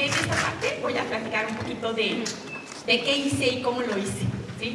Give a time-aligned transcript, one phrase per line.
[0.00, 2.24] Yo en esta parte voy a platicar un poquito de,
[2.86, 4.24] de qué hice y cómo lo hice,
[4.58, 4.72] ¿sí?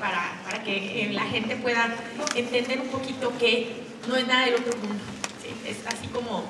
[0.00, 1.94] Para, para que eh, la gente pueda
[2.34, 5.04] entender un poquito que no es nada del otro mundo,
[5.40, 5.54] ¿sí?
[5.64, 6.44] Es así como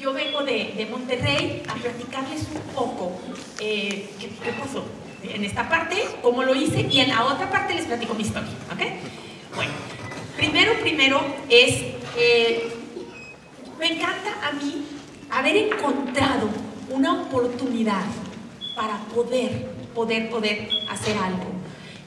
[0.00, 3.20] yo vengo de, de Monterrey a platicarles un poco
[3.58, 4.86] eh, qué, qué pasó
[5.22, 8.52] en esta parte, cómo lo hice y en la otra parte les platico mi historia,
[8.72, 9.54] ¿ok?
[9.54, 9.72] Bueno,
[10.34, 11.74] primero, primero es,
[12.16, 12.72] eh,
[13.78, 14.86] me encanta a mí
[15.30, 18.04] haber encontrado una oportunidad
[18.74, 21.44] para poder, poder, poder hacer algo.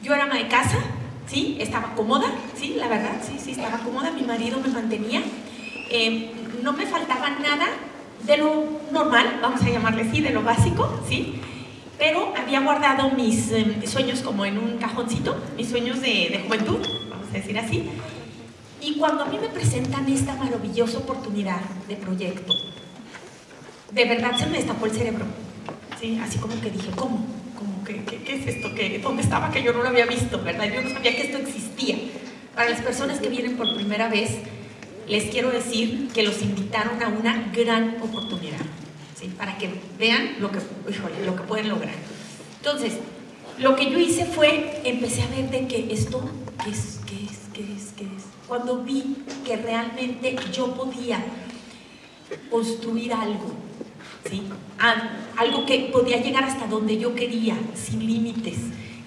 [0.02, 0.78] Yo era ama de casa,
[1.28, 1.58] ¿sí?
[1.60, 2.76] Estaba cómoda, ¿sí?
[2.78, 4.12] La verdad, sí, sí, estaba cómoda.
[4.12, 5.22] Mi marido me mantenía.
[5.90, 7.68] Eh, no me faltaba nada
[8.26, 11.40] de lo normal, vamos a llamarle así, de lo básico, ¿sí?
[11.98, 16.80] Pero había guardado mis eh, sueños como en un cajoncito, mis sueños de, de juventud,
[17.10, 17.90] vamos a decir así.
[18.82, 22.54] Y cuando a mí me presentan esta maravillosa oportunidad de proyecto,
[23.94, 25.26] de verdad se me destapó el cerebro.
[26.00, 26.20] ¿sí?
[26.22, 27.26] Así como que dije, ¿cómo?
[27.58, 28.74] ¿Cómo que, qué, qué es esto?
[28.76, 30.42] ¿Qué, ¿Dónde estaba que yo no lo había visto?
[30.42, 30.66] ¿verdad?
[30.74, 31.98] Yo no sabía que esto existía.
[32.56, 34.32] Para las personas que vienen por primera vez,
[35.08, 38.62] les quiero decir que los invitaron a una gran oportunidad,
[39.20, 39.28] ¿sí?
[39.38, 41.96] para que vean lo que, híjole, lo que pueden lograr.
[42.58, 42.94] Entonces,
[43.60, 46.30] lo que yo hice fue, empecé a ver de que esto,
[46.64, 47.00] ¿qué es?
[47.06, 47.40] ¿Qué es?
[47.54, 47.94] ¿Qué es?
[47.98, 48.24] ¿Qué es?
[48.48, 51.24] Cuando vi que realmente yo podía
[52.50, 53.52] construir algo,
[54.30, 54.44] ¿sí?
[55.38, 58.58] Algo que podía llegar hasta donde yo quería, sin límites,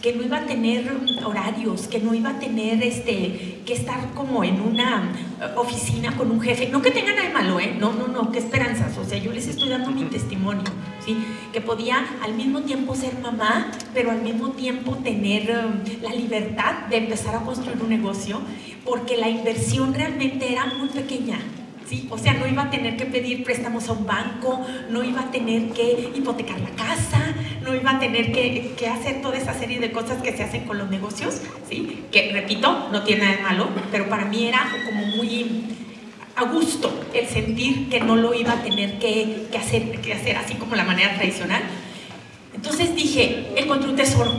[0.06, 0.88] que no iba a tener
[1.24, 6.30] horarios, que no iba a tener este, que estar como en una eh, oficina con
[6.30, 7.74] un jefe, no que tenga nada de malo, ¿eh?
[7.78, 10.62] no, no, no, qué esperanzas, o sea, yo les estoy dando mi testimonio,
[11.04, 11.16] ¿sí?
[11.52, 16.86] que podía al mismo tiempo ser mamá, pero al mismo tiempo tener eh, la libertad
[16.88, 18.40] de empezar a construir un negocio,
[18.84, 21.40] porque la inversión realmente era muy pequeña,
[21.88, 22.08] ¿sí?
[22.10, 25.30] O sea, no iba a tener que pedir préstamos a un banco, no iba a
[25.30, 29.78] tener que hipotecar la casa, no iba a tener que, que hacer toda esa serie
[29.78, 32.04] de cosas que se hacen con los negocios, ¿sí?
[32.10, 35.64] Que, repito, no tiene nada de malo, pero para mí era como muy
[36.36, 40.36] a gusto el sentir que no lo iba a tener que, que hacer, que hacer
[40.36, 41.62] así como la manera tradicional.
[42.54, 44.32] Entonces dije, encontré un tesoro,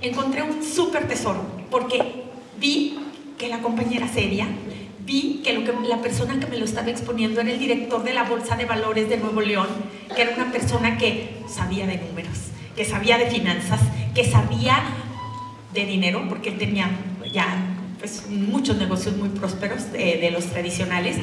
[0.00, 2.24] encontré un súper tesoro, porque
[2.58, 2.98] vi
[3.38, 4.46] que la compañera seria,
[5.06, 8.12] vi que, lo que la persona que me lo estaba exponiendo era el director de
[8.12, 9.68] la Bolsa de Valores de Nuevo León,
[10.14, 12.36] que era una persona que sabía de números,
[12.74, 13.80] que sabía de finanzas,
[14.14, 14.82] que sabía
[15.72, 16.90] de dinero, porque él tenía
[17.32, 17.46] ya
[18.00, 21.16] pues, muchos negocios muy prósperos de, de los tradicionales.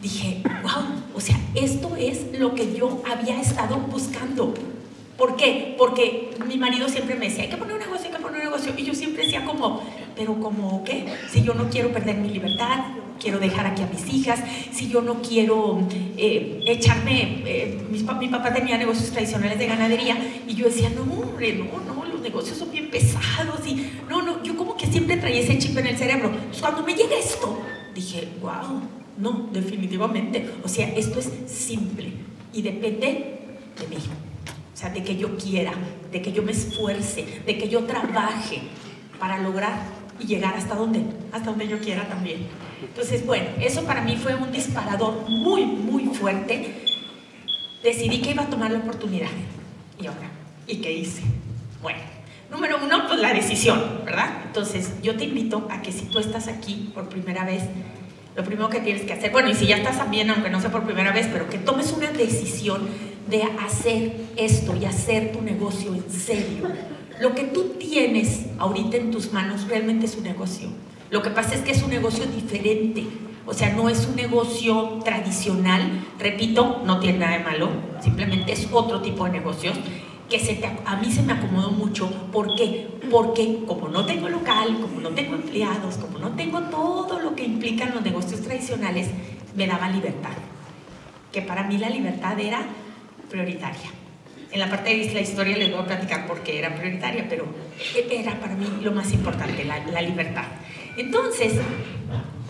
[0.00, 0.84] Dije, wow,
[1.16, 4.54] o sea, esto es lo que yo había estado buscando.
[5.16, 5.74] ¿Por qué?
[5.78, 8.44] Porque mi marido siempre me decía, hay que poner un negocio, hay que poner un
[8.44, 8.72] negocio.
[8.76, 9.80] Y yo siempre decía como,
[10.16, 11.06] pero como, ¿qué?
[11.30, 12.84] Si yo no quiero perder mi libertad,
[13.20, 14.40] quiero dejar aquí a mis hijas,
[14.72, 15.80] si yo no quiero
[16.16, 20.16] eh, echarme, eh, mi papá tenía negocios tradicionales de ganadería
[20.46, 24.42] y yo decía, no, hombre, no, no, los negocios son bien pesados y no, no,
[24.42, 26.28] yo como que siempre traía ese chip en el cerebro.
[26.28, 27.58] Entonces cuando me llega esto,
[27.94, 28.82] dije, wow,
[29.18, 32.12] no, definitivamente, o sea, esto es simple
[32.52, 33.38] y depende
[33.78, 33.96] de mí.
[34.74, 35.72] O sea, de que yo quiera,
[36.10, 38.60] de que yo me esfuerce, de que yo trabaje
[39.20, 39.72] para lograr
[40.18, 42.48] y llegar hasta donde, hasta donde yo quiera también.
[42.82, 46.74] Entonces, bueno, eso para mí fue un disparador muy, muy fuerte.
[47.84, 49.28] Decidí que iba a tomar la oportunidad.
[50.00, 50.28] ¿Y ahora?
[50.66, 51.22] ¿Y qué hice?
[51.80, 52.00] Bueno,
[52.50, 54.42] número uno, pues la decisión, ¿verdad?
[54.46, 57.62] Entonces, yo te invito a que si tú estás aquí por primera vez,
[58.34, 60.72] lo primero que tienes que hacer, bueno, y si ya estás también, aunque no sea
[60.72, 62.88] por primera vez, pero que tomes una decisión
[63.28, 66.68] de hacer esto y hacer tu negocio en serio.
[67.20, 70.68] Lo que tú tienes ahorita en tus manos realmente es un negocio.
[71.10, 73.06] Lo que pasa es que es un negocio diferente
[73.46, 77.68] O sea, no es un negocio tradicional, repito, no tiene nada de malo,
[78.02, 79.76] simplemente es otro tipo de negocios
[80.30, 82.08] que se a mí se me acomodó mucho.
[82.32, 82.88] ¿Por qué?
[83.10, 87.44] Porque como no tengo local, como no tengo empleados, como no tengo todo lo que
[87.44, 89.08] implican los negocios tradicionales,
[89.54, 90.32] me daba libertad.
[91.30, 92.62] Que para mí la libertad era
[93.34, 93.90] prioritaria.
[94.52, 97.46] En la parte de la historia les voy a platicar por qué era prioritaria, pero
[98.10, 100.44] era para mí lo más importante, la, la libertad.
[100.96, 101.54] Entonces,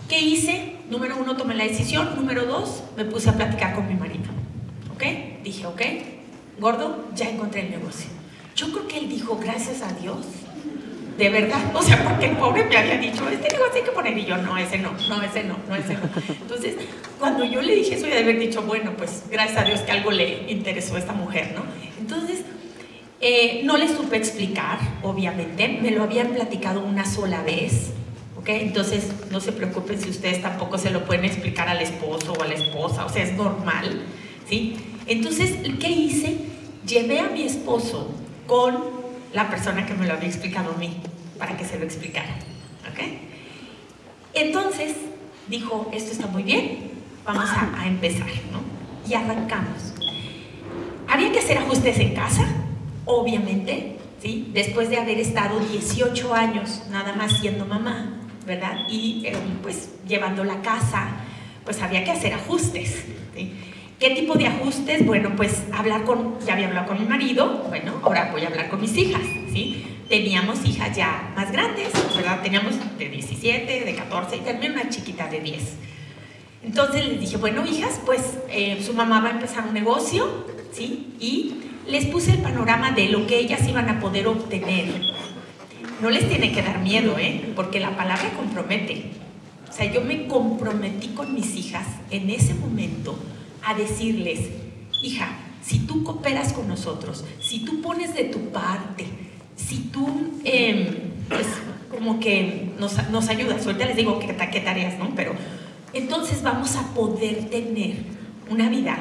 [0.07, 0.75] ¿qué hice?
[0.87, 2.15] Número uno, tomé la decisión.
[2.15, 4.29] Número dos, me puse a platicar con mi marido.
[4.93, 5.03] ¿Ok?
[5.43, 5.81] Dije, ok,
[6.59, 8.09] gordo, ya encontré el negocio.
[8.55, 10.19] Yo creo que él dijo, gracias a Dios,
[11.17, 14.17] de verdad, o sea, porque el pobre me había dicho, este negocio hay que poner,
[14.17, 16.01] y yo, no, ese no, no, ese no, no, ese no.
[16.41, 16.75] Entonces,
[17.19, 20.11] cuando yo le dije eso, de haber dicho, bueno, pues gracias a Dios que algo
[20.11, 21.63] le interesó a esta mujer, ¿no?
[21.99, 22.41] Entonces,
[23.21, 27.91] eh, no le supe explicar, obviamente, me lo habían platicado una sola vez,
[28.37, 28.49] ¿ok?
[28.49, 32.47] Entonces, no se preocupen si ustedes tampoco se lo pueden explicar al esposo o a
[32.47, 34.01] la esposa, o sea, es normal,
[34.49, 34.75] ¿sí?
[35.07, 36.37] Entonces, ¿qué hice?
[36.85, 38.13] Llevé a mi esposo
[38.47, 39.04] con
[39.35, 40.95] la persona que me lo había explicado a mí,
[41.37, 42.29] para que se lo explicara.
[42.89, 43.03] ¿Ok?
[44.33, 44.95] Entonces,
[45.47, 46.91] dijo, esto está muy bien,
[47.25, 48.61] vamos a, empezar, ¿no?
[49.07, 49.93] Y arrancamos.
[51.07, 52.47] Había que hacer ajustes en casa,
[53.03, 54.49] obviamente, ¿sí?
[54.53, 58.87] Después de haber estado 18 años nada más siendo mamá, ¿verdad?
[58.89, 61.09] Y eh, pues llevando la casa,
[61.65, 63.03] pues había que hacer ajustes,
[63.35, 63.53] ¿sí?
[63.99, 65.05] ¿Qué tipo de ajustes?
[65.05, 68.67] Bueno, pues hablar con, ya había hablado con mi marido, bueno, ahora voy a hablar
[68.67, 69.21] con mis hijas,
[69.53, 69.85] ¿sí?
[70.09, 72.41] Teníamos hijas ya más grandes, ¿verdad?
[72.43, 75.77] Teníamos de 17, de 14 y también una chiquita de 10.
[76.65, 81.15] Entonces les dije, bueno, hijas, pues eh, su mamá va a empezar un negocio, ¿sí?
[81.21, 81.55] Y
[81.87, 84.87] les puse el panorama de lo que ellas iban a poder obtener.
[86.01, 87.53] No les tiene que dar miedo, ¿eh?
[87.55, 89.05] Porque la palabra compromete.
[89.69, 93.17] O sea, yo me comprometí con mis hijas en ese momento
[93.65, 94.49] a decirles,
[95.01, 99.05] hija, si tú cooperas con nosotros, si tú pones de tu parte,
[99.55, 100.07] si tú,
[100.43, 100.87] em,
[101.27, 101.47] pues,
[101.89, 105.13] como que nos, nos, ayudas, ahorita les digo qué, qué tareas, ¿no?
[105.15, 105.33] Pero
[105.93, 107.95] entonces vamos a poder tener
[108.49, 108.97] una vida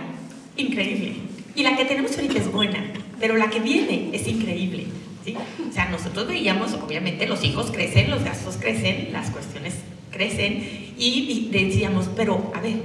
[0.57, 1.17] increíble.
[1.55, 2.83] Y la que tenemos ahorita es buena,
[3.21, 4.87] pero la que viene es increíble.
[5.25, 5.37] ¿sí?
[5.69, 9.75] O sea, nosotros veíamos, obviamente los hijos crecen, los gastos crecen, las cuestiones
[10.11, 12.77] crecen y decíamos, pero a ver,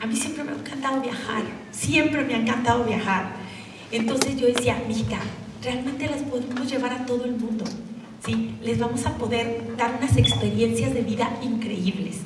[0.00, 0.51] a mí siempre me
[0.82, 3.32] encantado viajar, siempre me ha encantado viajar.
[3.92, 5.20] Entonces yo decía, mira,
[5.62, 7.64] realmente las podemos llevar a todo el mundo,
[8.26, 8.56] ¿sí?
[8.64, 12.16] Les vamos a poder dar unas experiencias de vida increíbles.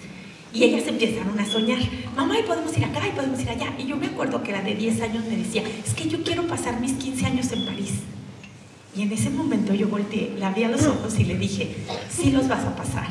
[0.55, 1.79] Y ellas empezaron a soñar,
[2.17, 3.75] mamá, y podemos ir acá, y podemos ir allá.
[3.79, 6.47] Y yo me acuerdo que la de 10 años me decía, es que yo quiero
[6.47, 7.93] pasar mis 15 años en París.
[8.97, 11.77] Y en ese momento yo volteé, la vi a los ojos y le dije,
[12.09, 13.09] sí los vas a pasar,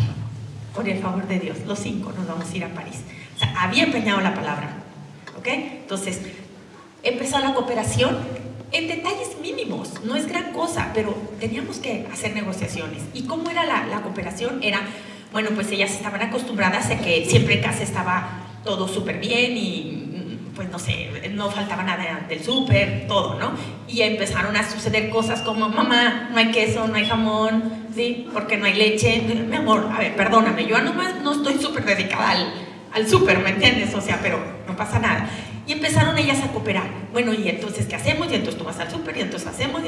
[0.73, 3.01] por el favor de Dios, los cinco nos vamos a ir a París.
[3.35, 4.84] O sea, había empeñado la palabra.
[5.37, 5.47] ¿Ok?
[5.47, 6.21] Entonces,
[7.03, 8.17] empezó la cooperación
[8.71, 13.03] en detalles mínimos, no es gran cosa, pero teníamos que hacer negociaciones.
[13.13, 14.61] ¿Y cómo era la, cooperación?
[14.61, 14.81] Era,
[15.31, 18.27] bueno, pues ellas estaban acostumbradas a que siempre en casa estaba
[18.63, 20.01] todo súper bien y
[20.55, 23.51] pues no sé, no faltaba nada del súper, todo, ¿no?
[23.87, 28.27] Y empezaron a suceder cosas como, mamá, no hay queso, no hay jamón, ¿sí?
[28.33, 29.21] Porque no hay leche.
[29.21, 32.53] Mi amor, a ver, perdóname, yo nomás no estoy súper dedicada al,
[32.95, 33.93] al súper, ¿me entiendes?
[33.93, 35.29] O sea, pero no pasa nada.
[35.67, 36.87] Y empezaron ellas a cooperar.
[37.11, 38.31] Bueno, ¿y entonces qué hacemos?
[38.31, 39.81] Y entonces tú vas al súper y entonces hacemos.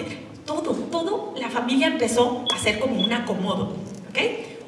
[0.46, 3.78] Todo, todo, la familia empezó a hacer como un acomodo,
[4.10, 4.20] ¿ok?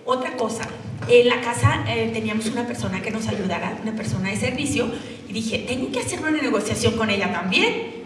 [0.05, 0.63] Otra cosa,
[1.07, 4.89] en la casa eh, teníamos una persona que nos ayudara, una persona de servicio,
[5.27, 7.99] y dije, tengo que hacer una negociación con ella también.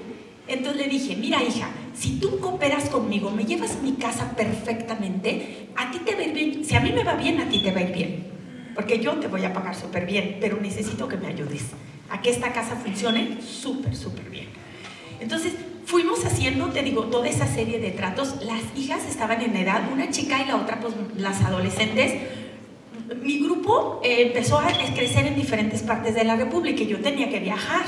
[0.48, 5.92] Entonces le dije, mira hija, si tú cooperas conmigo, me llevas mi casa perfectamente, a
[5.92, 7.72] ti te va a ir bien, si a mí me va bien, a ti te
[7.72, 8.33] va a ir bien
[8.75, 11.63] porque yo te voy a pagar súper bien, pero necesito que me ayudes
[12.10, 14.48] a que esta casa funcione súper, súper bien.
[15.20, 15.53] Entonces,
[15.86, 18.44] fuimos haciendo, te digo, toda esa serie de tratos.
[18.44, 22.13] Las hijas estaban en edad, una chica y la otra, pues las adolescentes.
[23.22, 27.30] Mi grupo eh, empezó a crecer en diferentes partes de la República y yo tenía
[27.30, 27.84] que viajar,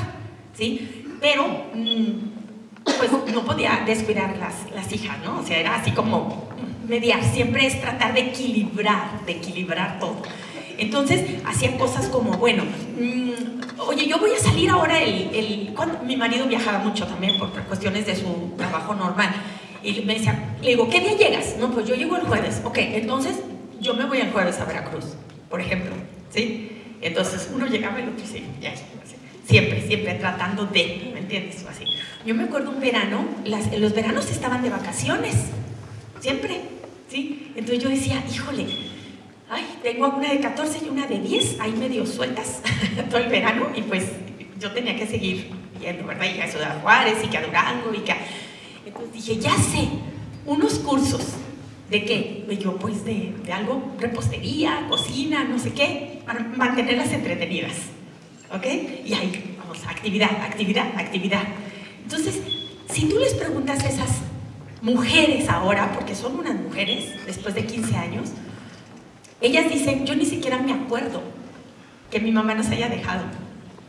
[0.58, 1.06] ¿sí?
[1.22, 2.36] Pero, mm,
[2.84, 5.39] pues no podía descuidar las, las hijas, ¿no?
[5.39, 6.48] O sea, era así como
[6.88, 10.22] mediar, siempre es tratar de equilibrar, de equilibrar todo.
[10.77, 15.74] Entonces hacía cosas como, bueno, mm, oye, yo voy a salir ahora el...
[15.75, 19.29] cuando, mi marido viajaba mucho también por cuestiones de su trabajo normal.
[19.84, 21.55] Y me decía, le digo, ¿qué día llegas?
[21.60, 22.62] No, pues yo llego el jueves.
[22.63, 23.38] Ok, entonces
[23.79, 25.05] yo me voy el jueves a Veracruz,
[25.50, 25.91] por ejemplo.
[26.34, 26.72] ¿Sí?
[27.01, 28.74] Entonces uno llegaba y el otro sí, ya,
[29.46, 31.65] siempre, siempre tratando de, ¿me entiendes?
[31.70, 31.86] Así.
[32.25, 35.36] Yo me acuerdo un verano, las, los veranos estaban de vacaciones,
[36.20, 36.62] siempre,
[37.08, 37.51] ¿sí?
[37.55, 38.65] Entonces yo decía, híjole,
[39.50, 42.62] ay, tengo una de 14 y una de 10, ahí medio sueltas
[43.10, 44.06] todo el verano y pues
[44.60, 46.25] yo tenía que seguir yendo, ¿verdad?
[46.36, 48.18] Y a Ciudad Juárez y que a Durango y que a...
[48.86, 49.90] Entonces dije, ya sé,
[50.46, 51.25] unos cursos.
[51.90, 52.46] ¿De qué?
[52.48, 57.74] De yo, pues de, de algo, repostería, cocina, no sé qué, para mantenerlas entretenidas.
[58.52, 58.66] ¿Ok?
[59.06, 61.44] Y ahí, vamos, actividad, actividad, actividad.
[62.04, 62.42] Entonces,
[62.92, 64.22] si tú les preguntas a esas
[64.82, 68.32] mujeres ahora, porque son unas mujeres después de 15 años,
[69.42, 71.22] ellas dicen, yo ni siquiera me acuerdo
[72.10, 73.24] que mi mamá nos haya dejado.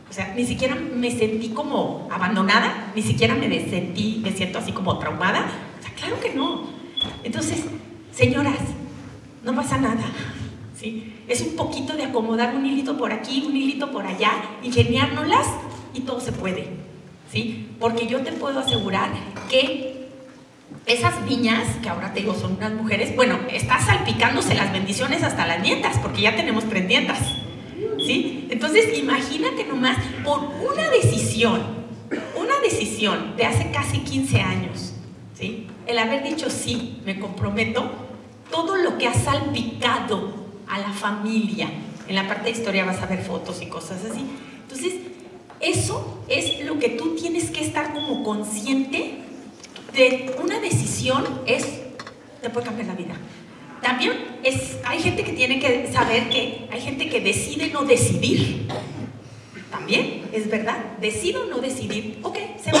[0.09, 4.71] O sea, ni siquiera me sentí como abandonada, ni siquiera me sentí, me siento así
[4.71, 5.45] como traumada.
[5.79, 6.67] O sea, claro que no.
[7.23, 7.65] Entonces,
[8.11, 8.57] señoras,
[9.43, 10.05] no pasa nada.
[10.77, 11.13] ¿sí?
[11.27, 14.31] Es un poquito de acomodar un hilito por aquí, un hilito por allá,
[14.63, 15.47] ingeniárnoslas
[15.93, 16.67] y todo se puede.
[17.31, 17.67] ¿sí?
[17.79, 19.11] Porque yo te puedo asegurar
[19.49, 19.96] que
[20.87, 25.45] esas niñas, que ahora te digo son unas mujeres, bueno, está salpicándose las bendiciones hasta
[25.45, 27.19] las nietas, porque ya tenemos tres nietas.
[27.97, 28.47] ¿sí?
[28.49, 31.61] Entonces, imagínate nomás, por una decisión,
[32.35, 34.93] una decisión de hace casi 15 años,
[35.37, 35.67] ¿sí?
[35.85, 37.91] El haber dicho sí, me comprometo,
[38.49, 40.33] todo lo que ha salpicado
[40.69, 41.69] a la familia,
[42.07, 44.21] en la parte de historia vas a ver fotos y cosas así.
[44.61, 44.93] Entonces,
[45.59, 49.26] eso es lo que tú tienes que estar como consciente
[49.97, 51.65] de una decisión es,
[52.41, 53.15] te puede cambiar la vida.
[53.81, 54.13] También
[54.43, 58.67] es, hay gente que tiene que saber que hay gente que decide no decidir.
[59.71, 62.79] También, es verdad, decido no decidir, ok, se va.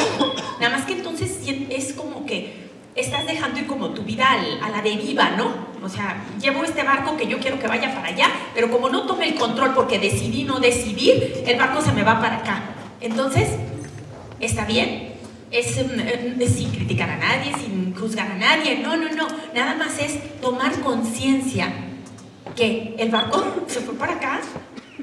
[0.61, 4.27] Nada más que entonces es como que estás dejando ir como tu vida
[4.61, 5.67] a la deriva, ¿no?
[5.83, 9.05] O sea, llevo este barco que yo quiero que vaya para allá, pero como no
[9.05, 12.61] tomé el control porque decidí no decidir, el barco se me va para acá.
[13.01, 13.49] Entonces,
[14.39, 15.06] está bien,
[15.51, 19.75] es, mm, es, sin criticar a nadie, sin juzgar a nadie, no, no, no, nada
[19.75, 21.73] más es tomar conciencia
[22.55, 24.41] que el barco se fue para acá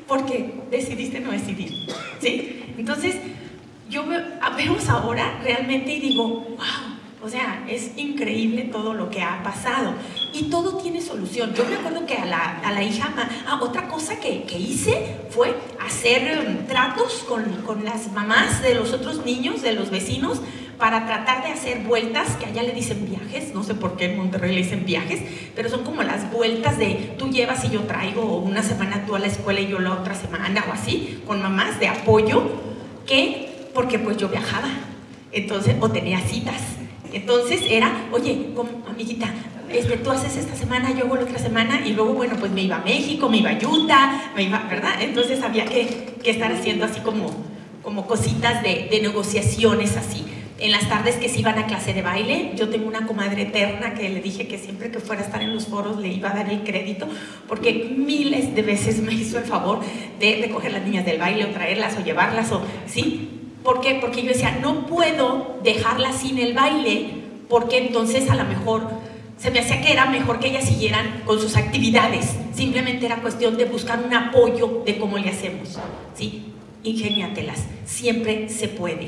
[0.06, 1.72] porque decidiste no decidir,
[2.20, 2.74] ¿sí?
[2.76, 3.16] Entonces,
[3.88, 4.04] yo
[4.56, 6.93] vemos ahora realmente y digo, wow,
[7.24, 9.94] o sea, es increíble todo lo que ha pasado
[10.34, 11.54] y todo tiene solución.
[11.54, 13.14] Yo me acuerdo que a la, a la hija,
[13.46, 15.54] ah, otra cosa que, que, hice fue
[15.84, 20.42] hacer um, tratos con, con, las mamás de los otros niños, de los vecinos,
[20.76, 24.18] para tratar de hacer vueltas, que allá le dicen viajes, no sé por qué en
[24.18, 25.22] Monterrey le dicen viajes,
[25.56, 29.18] pero son como las vueltas de tú llevas y yo traigo una semana tú a
[29.18, 32.42] la escuela y yo la otra semana o así, con mamás de apoyo,
[33.06, 34.68] que porque pues yo viajaba,
[35.32, 36.60] entonces, o tenía citas.
[37.14, 38.48] Entonces era, oye,
[38.88, 39.32] amiguita,
[39.70, 42.62] este, tú haces esta semana, yo hago la otra semana, y luego, bueno, pues me
[42.62, 45.00] iba a México, me iba a Utah, me iba, ¿verdad?
[45.00, 47.30] Entonces había que, que estar haciendo así como,
[47.82, 50.24] como cositas de, de, negociaciones así.
[50.58, 53.94] En las tardes que se iban a clase de baile, yo tengo una comadre eterna
[53.94, 56.34] que le dije que siempre que fuera a estar en los foros le iba a
[56.34, 57.08] dar el crédito,
[57.48, 59.80] porque miles de veces me hizo el favor
[60.20, 63.33] de recoger las niñas del baile o traerlas o llevarlas, o, ¿sí?
[63.64, 63.98] ¿Por qué?
[63.98, 67.14] Porque yo decía, no puedo dejarla sin el baile,
[67.48, 68.86] porque entonces a lo mejor
[69.38, 72.36] se me hacía que era mejor que ellas siguieran con sus actividades.
[72.54, 75.78] Simplemente era cuestión de buscar un apoyo de cómo le hacemos.
[76.14, 76.52] ¿sí?
[76.82, 79.06] Ingeniátelas, siempre se puede.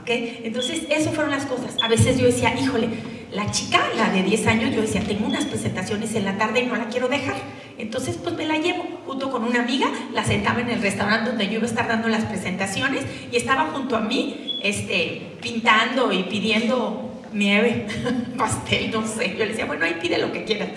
[0.00, 0.08] ¿ok?
[0.44, 1.76] Entonces, eso fueron las cosas.
[1.82, 2.88] A veces yo decía, híjole,
[3.32, 6.66] la chica, la de 10 años, yo decía, tengo unas presentaciones en la tarde y
[6.66, 7.36] no la quiero dejar.
[7.78, 11.46] Entonces, pues me la llevo junto con una amiga, la sentaba en el restaurante donde
[11.46, 16.22] yo iba a estar dando las presentaciones y estaba junto a mí, este, pintando y
[16.24, 17.86] pidiendo nieve,
[18.38, 19.32] pastel, no sé.
[19.32, 20.68] Yo le decía, bueno, ahí pide lo que quieras.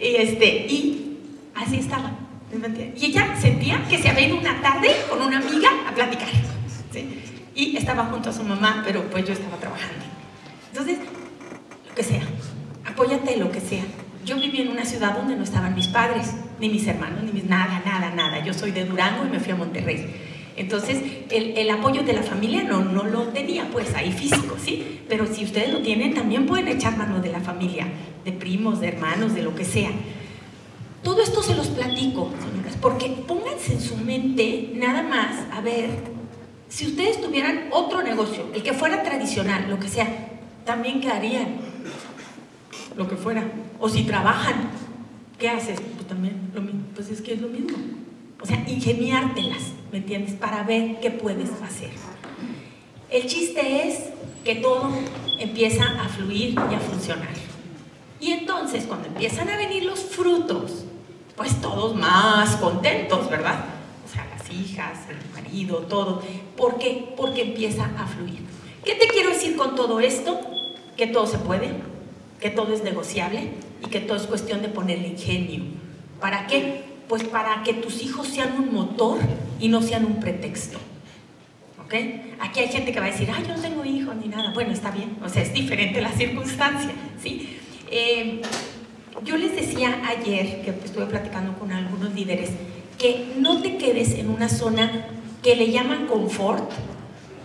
[0.00, 1.18] Y, este, y
[1.54, 2.12] así estaba.
[2.96, 6.28] Y ella sentía que se había ido una tarde con una amiga a platicar.
[7.54, 10.04] Y estaba junto a su mamá, pero pues yo estaba trabajando.
[10.70, 10.98] Entonces,
[11.94, 12.22] que sea,
[12.84, 13.84] apóyate lo que sea.
[14.24, 17.44] Yo viví en una ciudad donde no estaban mis padres, ni mis hermanos, ni mis...
[17.44, 18.42] Nada, nada, nada.
[18.42, 20.06] Yo soy de Durango y me fui a Monterrey.
[20.56, 25.00] Entonces, el, el, apoyo de la familia no, no lo tenía, pues ahí físico, ¿sí?
[25.08, 27.88] Pero si ustedes lo tienen, también pueden echar mano de la familia,
[28.24, 29.90] de primos, de hermanos, de lo que sea.
[31.02, 35.90] Todo esto se los platico, señoras, porque pónganse en su mente nada más, a ver,
[36.68, 40.33] si ustedes tuvieran otro negocio, el que fuera tradicional, lo que sea,
[40.64, 41.58] también qué harían,
[42.96, 43.44] lo que fuera.
[43.80, 44.70] O si trabajan,
[45.38, 45.80] ¿qué haces?
[45.80, 47.76] Pues también lo mismo, pues es que es lo mismo.
[48.40, 50.34] O sea, ingeniártelas, ¿me entiendes?
[50.34, 51.90] Para ver qué puedes hacer.
[53.10, 54.10] El chiste es
[54.44, 54.90] que todo
[55.38, 57.28] empieza a fluir y a funcionar.
[58.20, 60.84] Y entonces, cuando empiezan a venir los frutos,
[61.36, 63.64] pues todos más contentos, ¿verdad?
[64.04, 66.22] O sea, las hijas, el marido, todo.
[66.56, 67.12] ¿Por qué?
[67.16, 68.40] Porque empieza a fluir.
[68.84, 70.40] ¿Qué te quiero decir con todo esto?
[70.96, 71.70] Que todo se puede,
[72.40, 73.50] que todo es negociable
[73.84, 75.64] y que todo es cuestión de ponerle ingenio.
[76.20, 76.84] ¿Para qué?
[77.08, 79.18] Pues para que tus hijos sean un motor
[79.60, 80.78] y no sean un pretexto.
[81.84, 81.94] ¿Ok?
[82.40, 84.52] Aquí hay gente que va a decir, ay, yo no tengo hijos ni nada.
[84.54, 87.58] Bueno, está bien, o sea, es diferente la circunstancia, ¿sí?
[87.90, 88.40] Eh,
[89.24, 92.50] yo les decía ayer, que estuve platicando con algunos líderes,
[92.98, 95.06] que no te quedes en una zona
[95.42, 96.70] que le llaman confort.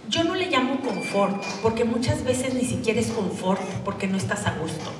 [0.09, 4.47] Yo no le llamo confort, porque muchas veces ni siquiera es confort, porque no estás
[4.47, 4.91] a gusto.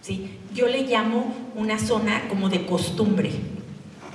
[0.00, 0.38] ¿sí?
[0.54, 3.32] Yo le llamo una zona como de costumbre.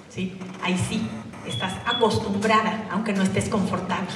[0.09, 0.37] ¿sí?
[0.61, 1.01] Ahí sí,
[1.45, 4.13] estás acostumbrada, aunque no estés confortable.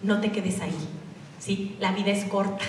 [0.00, 0.76] No te quedes ahí.
[1.40, 1.74] ¿sí?
[1.80, 2.64] La vida es corta.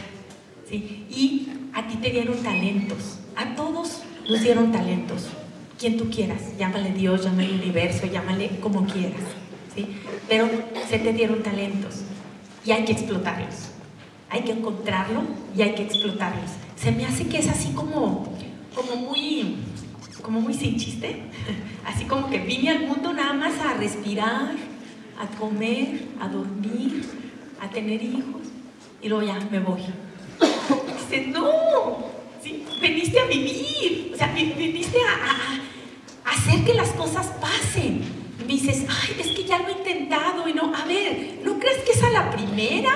[0.68, 1.06] ¿sí?
[1.12, 3.20] Y a ti te dieron talentos.
[3.36, 5.28] A todos nos dieron talentos.
[5.78, 6.58] Quien tú quieras.
[6.58, 9.22] Llámale Dios, llámale universo, llámale como quieras.
[9.76, 9.88] ¿sí?
[10.28, 10.50] Pero
[10.90, 12.06] se te dieron talentos.
[12.65, 13.72] Y hay que explotarlos.
[14.30, 15.24] Hay que encontrarlo
[15.56, 16.51] y hay que explotarlos
[16.82, 18.25] se me hace que es así como,
[18.74, 19.58] como muy,
[20.24, 21.22] como muy sin chiste,
[21.86, 24.56] así como que vine al mundo nada más a respirar,
[25.20, 27.03] a comer, a dormir,
[27.62, 28.41] a tener hijos,
[29.00, 29.82] y luego ya me voy.
[31.10, 31.98] Dice, no,
[32.44, 32.65] ¿sí?
[32.82, 38.01] veniste a vivir, o sea, viniste a, a, hacer que las cosas pasen.
[38.39, 41.50] Y me dices, ay, es que ya lo he intentado, y no, a ver, ¿no
[42.01, 42.91] es a la primera?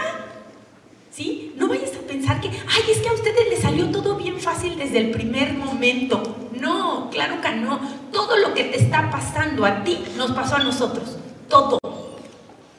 [1.12, 1.54] ¿Sí?
[1.56, 4.78] No vayas a pensar que, ay, es que a ustedes les salió todo bien fácil
[4.78, 6.50] desde el primer momento.
[6.60, 7.80] No, claro que no.
[8.12, 11.18] Todo lo que te está pasando a ti nos pasó a nosotros.
[11.48, 11.80] Todo.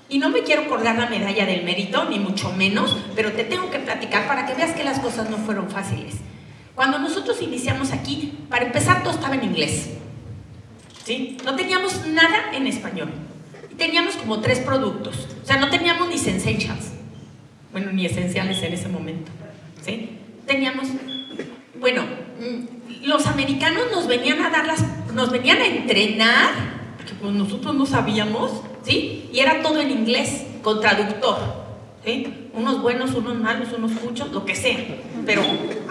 [0.09, 3.71] Y no me quiero colgar la medalla del mérito, ni mucho menos, pero te tengo
[3.71, 6.15] que platicar para que veas que las cosas no fueron fáciles.
[6.75, 9.91] Cuando nosotros iniciamos aquí, para empezar todo estaba en inglés.
[11.05, 11.39] ¿Sí?
[11.45, 13.09] No teníamos nada en español.
[13.77, 15.29] Teníamos como tres productos.
[15.43, 16.97] O sea, no teníamos ni Sensatials
[17.77, 19.31] bueno, ni esenciales en ese momento.
[19.85, 20.19] ¿sí?
[20.47, 20.89] Teníamos,
[21.79, 22.05] bueno,
[22.41, 26.53] mm, los americanos nos venían a dar las, nos venían a entrenar,
[26.97, 29.29] porque pues nosotros no sabíamos, ¿sí?
[29.31, 31.37] Y era todo en inglés, con traductor,
[32.03, 32.49] ¿sí?
[32.55, 34.79] Unos buenos, unos malos, unos muchos, lo que sea,
[35.27, 35.43] pero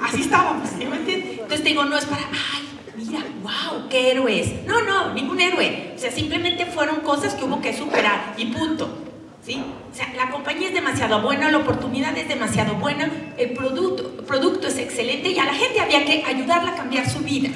[0.01, 1.33] así estábamos, ¿sí me entiendes?
[1.33, 2.63] Entonces te digo, no es para, ay,
[2.97, 4.65] mira, wow, qué héroes.
[4.65, 5.93] No, no, ningún héroe.
[5.95, 9.05] O sea, simplemente fueron cosas que hubo que superar y punto.
[9.45, 9.61] ¿sí?
[9.91, 14.67] O sea, la compañía es demasiado buena, la oportunidad es demasiado buena, el producto, producto
[14.67, 17.49] es excelente y a la gente había que ayudarla a cambiar su vida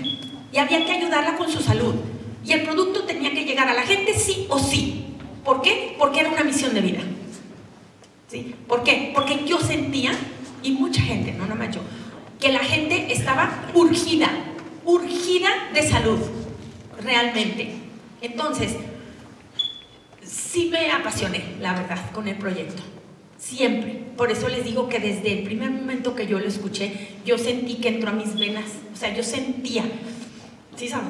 [0.52, 1.96] y había que ayudarla con su salud.
[2.46, 5.16] Y el producto tenía que llegar a la gente sí o sí.
[5.44, 5.96] ¿Por qué?
[5.98, 7.02] Porque era una misión de vida.
[8.28, 8.56] ¿Sí?
[8.68, 9.12] ¿Por qué?
[9.14, 10.12] Porque yo sentía,
[10.62, 11.82] y mucha gente, no nada más yo,
[12.40, 14.30] que la gente estaba urgida,
[14.90, 16.20] urgida de salud,
[17.04, 17.74] realmente.
[18.22, 18.76] Entonces,
[20.24, 22.82] sí me apasioné, la verdad, con el proyecto.
[23.38, 24.04] Siempre.
[24.18, 27.76] Por eso les digo que desde el primer momento que yo lo escuché, yo sentí
[27.76, 28.66] que entró a mis venas.
[28.94, 29.84] O sea, yo sentía,
[30.76, 31.08] sí, ¿sabes?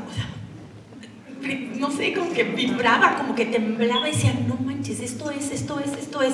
[1.79, 5.79] no sé, como que vibraba, como que temblaba y decía, no manches, esto es, esto
[5.79, 6.33] es, esto es.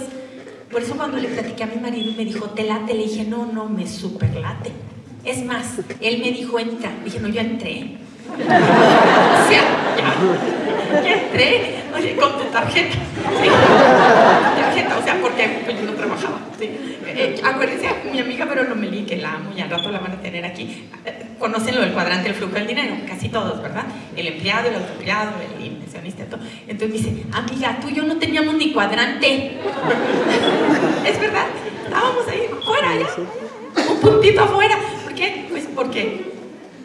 [0.72, 3.24] Por eso cuando le platiqué a mi marido y me dijo, te late, le dije,
[3.24, 4.72] no, no, me super late.
[5.26, 5.66] Es más,
[6.02, 6.92] él me dijo, entra.
[7.04, 7.98] Dije, no, yo entré.
[8.36, 9.62] o sea,
[11.04, 12.96] ya, entré oye, con tu tarjeta.
[13.42, 13.50] Sí,
[14.60, 16.40] tarjeta, o sea, porque pues, yo no trabajaba.
[16.60, 16.70] Sí.
[17.08, 20.22] Eh, acuérdense, mi amiga pero Melí, que la amo y al rato la van a
[20.22, 23.86] tener aquí, eh, conocen lo del cuadrante del flujo del dinero, casi todos, ¿verdad?
[24.18, 26.42] El empleado, el autoempleado, el inversionista, todo.
[26.68, 29.28] Entonces me dice, amiga, tú y yo no teníamos ni cuadrante.
[31.08, 31.46] es verdad,
[31.86, 34.78] estábamos ahí fuera ya, un puntito afuera.
[35.16, 35.46] ¿Por qué?
[35.50, 36.26] Pues porque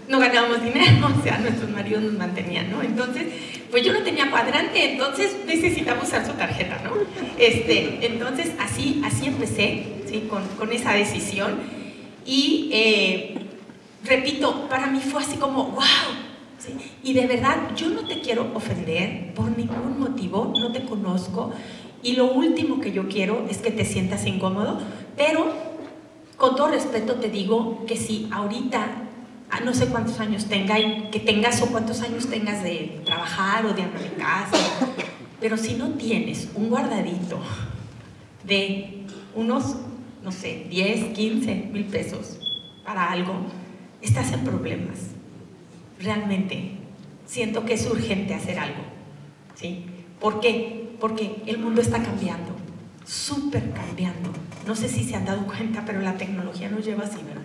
[0.07, 2.81] no ganábamos dinero, o sea, nuestros maridos nos mantenían, ¿no?
[2.81, 3.25] Entonces,
[3.73, 6.93] pues yo no tenía cuadrante, entonces necesitaba usar su tarjeta, ¿no?
[7.39, 10.29] Este, entonces, así, así empecé, ¿sí?
[10.31, 11.59] Con, con esa decisión.
[12.25, 13.35] Y, eh,
[14.05, 15.83] repito, para mí fue así como, wow,
[16.61, 16.73] ¿sí?
[17.03, 21.53] Y de verdad, yo no te quiero ofender por ningún motivo, no te conozco,
[22.05, 24.81] y lo último que yo quiero es que te sientas incómodo,
[25.17, 25.70] pero
[26.41, 28.87] con todo respeto te digo que si ahorita
[29.63, 30.77] no sé cuántos años tenga,
[31.11, 34.57] que tengas o cuántos años tengas de trabajar o de andar en casa,
[35.39, 37.39] pero si no tienes un guardadito
[38.45, 39.77] de unos,
[40.23, 42.39] no sé, 10, 15 mil pesos
[42.87, 43.35] para algo,
[44.01, 45.11] estás en problemas.
[45.99, 46.71] Realmente
[47.27, 48.81] siento que es urgente hacer algo.
[49.57, 49.85] ¿sí?
[50.19, 50.97] ¿Por qué?
[51.01, 52.50] Porque el mundo está cambiando,
[53.11, 54.31] súper cambiando.
[54.67, 57.43] No sé si se han dado cuenta, pero la tecnología nos lleva así, ¿verdad?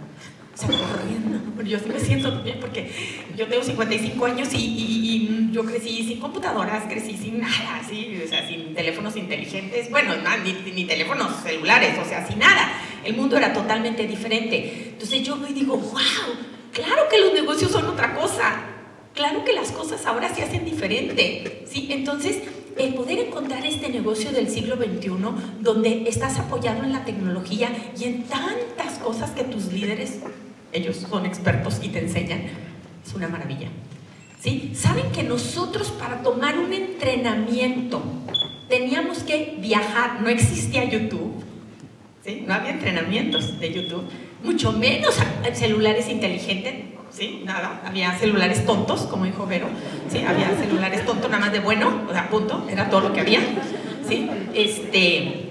[0.53, 1.63] se corriendo.
[1.63, 2.89] Yo sí me siento bien porque
[3.35, 8.73] yo tengo 55 años y, yo crecí sin computadoras, crecí sin nada, o sea, sin
[8.73, 12.71] teléfonos inteligentes, bueno, ni, ni, teléfonos celulares, o sea, sin nada.
[13.03, 14.89] El mundo era totalmente diferente.
[14.93, 16.01] Entonces yo me digo, wow,
[16.71, 18.61] claro que los negocios son otra cosa.
[19.13, 21.87] Claro que las cosas ahora se hacen diferente, ¿sí?
[21.89, 22.41] Entonces,
[22.77, 23.14] el poder
[23.85, 25.11] este negocio del siglo XXI,
[25.61, 30.21] donde estás apoyado en la tecnología y en tantas cosas que tus líderes,
[30.73, 32.45] ellos son expertos y te enseñan,
[33.05, 33.67] es una maravilla.
[34.41, 34.71] ¿Sí?
[34.73, 38.01] Saben que nosotros para tomar un entrenamiento
[38.67, 41.43] teníamos que viajar, no existía YouTube,
[42.25, 42.43] ¿sí?
[42.47, 44.05] no había entrenamientos de YouTube,
[44.43, 45.15] mucho menos
[45.53, 46.73] celulares inteligentes,
[47.15, 47.43] ¿sí?
[47.45, 49.67] Nada, había celulares tontos, como dijo Vero,
[50.09, 50.19] ¿sí?
[50.19, 53.39] Había celulares tontos nada más de bueno, o sea, punto, era todo lo que había,
[54.07, 54.29] ¿sí?
[54.53, 55.49] Este,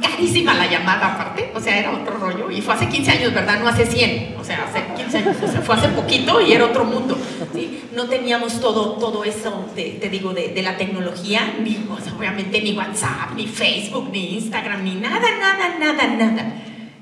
[0.00, 3.58] carísima la llamada aparte, o sea, era otro rollo, y fue hace 15 años, ¿verdad?
[3.60, 6.66] No hace 100, o sea, hace 15 años, o sea, fue hace poquito y era
[6.66, 7.18] otro mundo,
[7.52, 7.84] ¿sí?
[7.92, 11.84] No teníamos todo, todo eso, te digo, de, de, la tecnología, ni,
[12.16, 16.52] obviamente ni WhatsApp, ni Facebook, ni Instagram, ni nada, nada, nada, nada.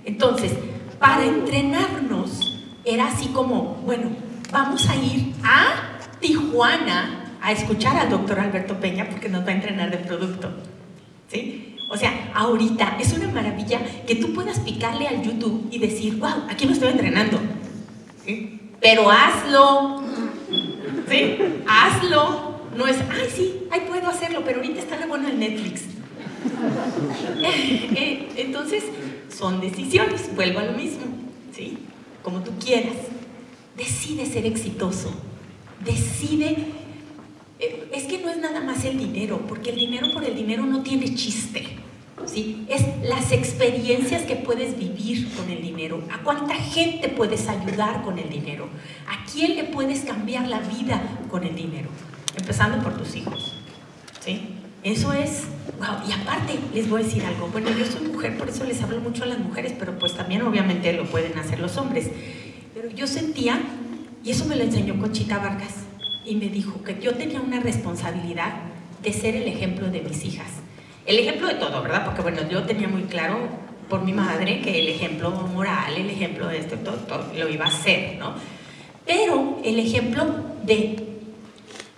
[0.04, 0.52] Entonces,
[0.98, 2.49] para entrenarnos,
[2.84, 4.10] era así como, bueno,
[4.52, 9.52] vamos a ir a Tijuana a escuchar al doctor Alberto Peña porque nos va a
[9.52, 10.50] entrenar de producto.
[11.30, 11.76] ¿Sí?
[11.88, 16.44] O sea, ahorita es una maravilla que tú puedas picarle al YouTube y decir, wow,
[16.48, 17.40] aquí me estoy entrenando.
[18.24, 18.60] ¿Sí?
[18.80, 20.02] Pero hazlo.
[21.08, 21.38] ¿Sí?
[21.66, 22.50] Hazlo.
[22.76, 25.82] No es, ay, sí, ay, puedo hacerlo, pero ahorita está lo bueno el Netflix.
[27.42, 28.84] Eh, entonces,
[29.36, 31.04] son decisiones, vuelvo a lo mismo.
[31.52, 31.78] ¿Sí?
[32.22, 32.96] Como tú quieras.
[33.76, 35.12] Decide ser exitoso.
[35.84, 36.56] Decide...
[37.58, 40.64] Eh, es que no es nada más el dinero, porque el dinero por el dinero
[40.64, 41.80] no tiene chiste.
[42.26, 42.66] ¿sí?
[42.68, 46.02] Es las experiencias que puedes vivir con el dinero.
[46.10, 48.68] ¿A cuánta gente puedes ayudar con el dinero?
[49.08, 51.88] ¿A quién le puedes cambiar la vida con el dinero?
[52.36, 53.56] Empezando por tus hijos.
[54.20, 54.54] ¿sí?
[54.82, 55.44] Eso es,
[55.80, 58.82] wow, y aparte les voy a decir algo, bueno, yo soy mujer, por eso les
[58.82, 62.10] hablo mucho a las mujeres, pero pues también obviamente lo pueden hacer los hombres.
[62.74, 63.60] Pero yo sentía,
[64.22, 65.74] y eso me lo enseñó Conchita Vargas,
[66.24, 68.52] y me dijo que yo tenía una responsabilidad
[69.02, 70.48] de ser el ejemplo de mis hijas.
[71.06, 72.04] El ejemplo de todo, ¿verdad?
[72.04, 73.38] Porque bueno, yo tenía muy claro
[73.88, 77.64] por mi madre que el ejemplo moral, el ejemplo de esto, todo, todo lo iba
[77.64, 78.34] a hacer, ¿no?
[79.06, 80.26] Pero el ejemplo
[80.62, 81.08] de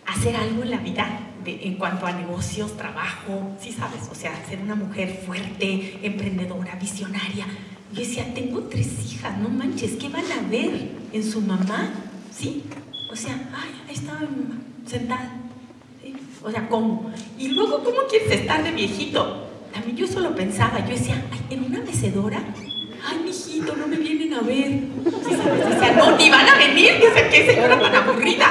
[0.06, 4.60] hacer algo en la vida en cuanto a negocios, trabajo, sí sabes, o sea, ser
[4.60, 7.46] una mujer fuerte, emprendedora, visionaria.
[7.92, 11.90] Yo decía, tengo tres hijas, no manches, ¿qué van a ver en su mamá?
[12.34, 12.64] ¿Sí?
[13.10, 15.36] O sea, ay, ahí estaba mi mamá, sentada.
[16.42, 17.12] O sea, ¿cómo?
[17.38, 19.48] Y luego, ¿cómo quieres estar de viejito?
[19.72, 22.42] También yo solo pensaba, yo decía, ay, en una mecedora,
[23.06, 24.80] ay, mijito, no me vienen a ver.
[25.28, 25.68] ¿Sí sabes?
[25.68, 28.50] Decía, no, ni van a venir, o sea, qué señora tan aburrida.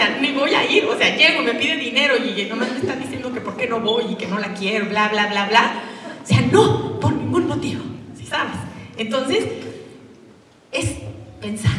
[0.00, 2.96] Sea, ni voy a ir, o sea, llego, me pide dinero y nomás me está
[2.96, 5.82] diciendo que por qué no voy y que no la quiero, bla, bla, bla, bla.
[6.24, 7.82] O sea, no, por ningún motivo,
[8.16, 8.56] ¿sí sabes?
[8.96, 9.44] Entonces,
[10.72, 10.92] es
[11.38, 11.76] pensar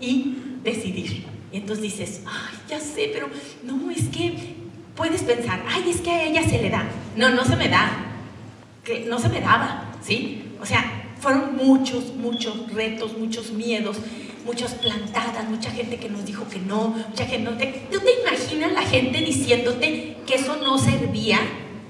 [0.00, 1.24] y decidir.
[1.50, 3.30] Y entonces dices, ay, ya sé, pero
[3.62, 4.56] no, es que
[4.94, 6.84] puedes pensar, ay, es que a ella se le da.
[7.16, 7.90] No, no se me da,
[8.84, 10.42] que no se me daba, ¿sí?
[10.60, 13.96] O sea, fueron muchos, muchos retos, muchos miedos
[14.44, 17.66] muchos plantadas, mucha gente que nos dijo que no, mucha gente no te...
[17.90, 21.38] ¿Tú te imaginas la gente diciéndote que eso no servía,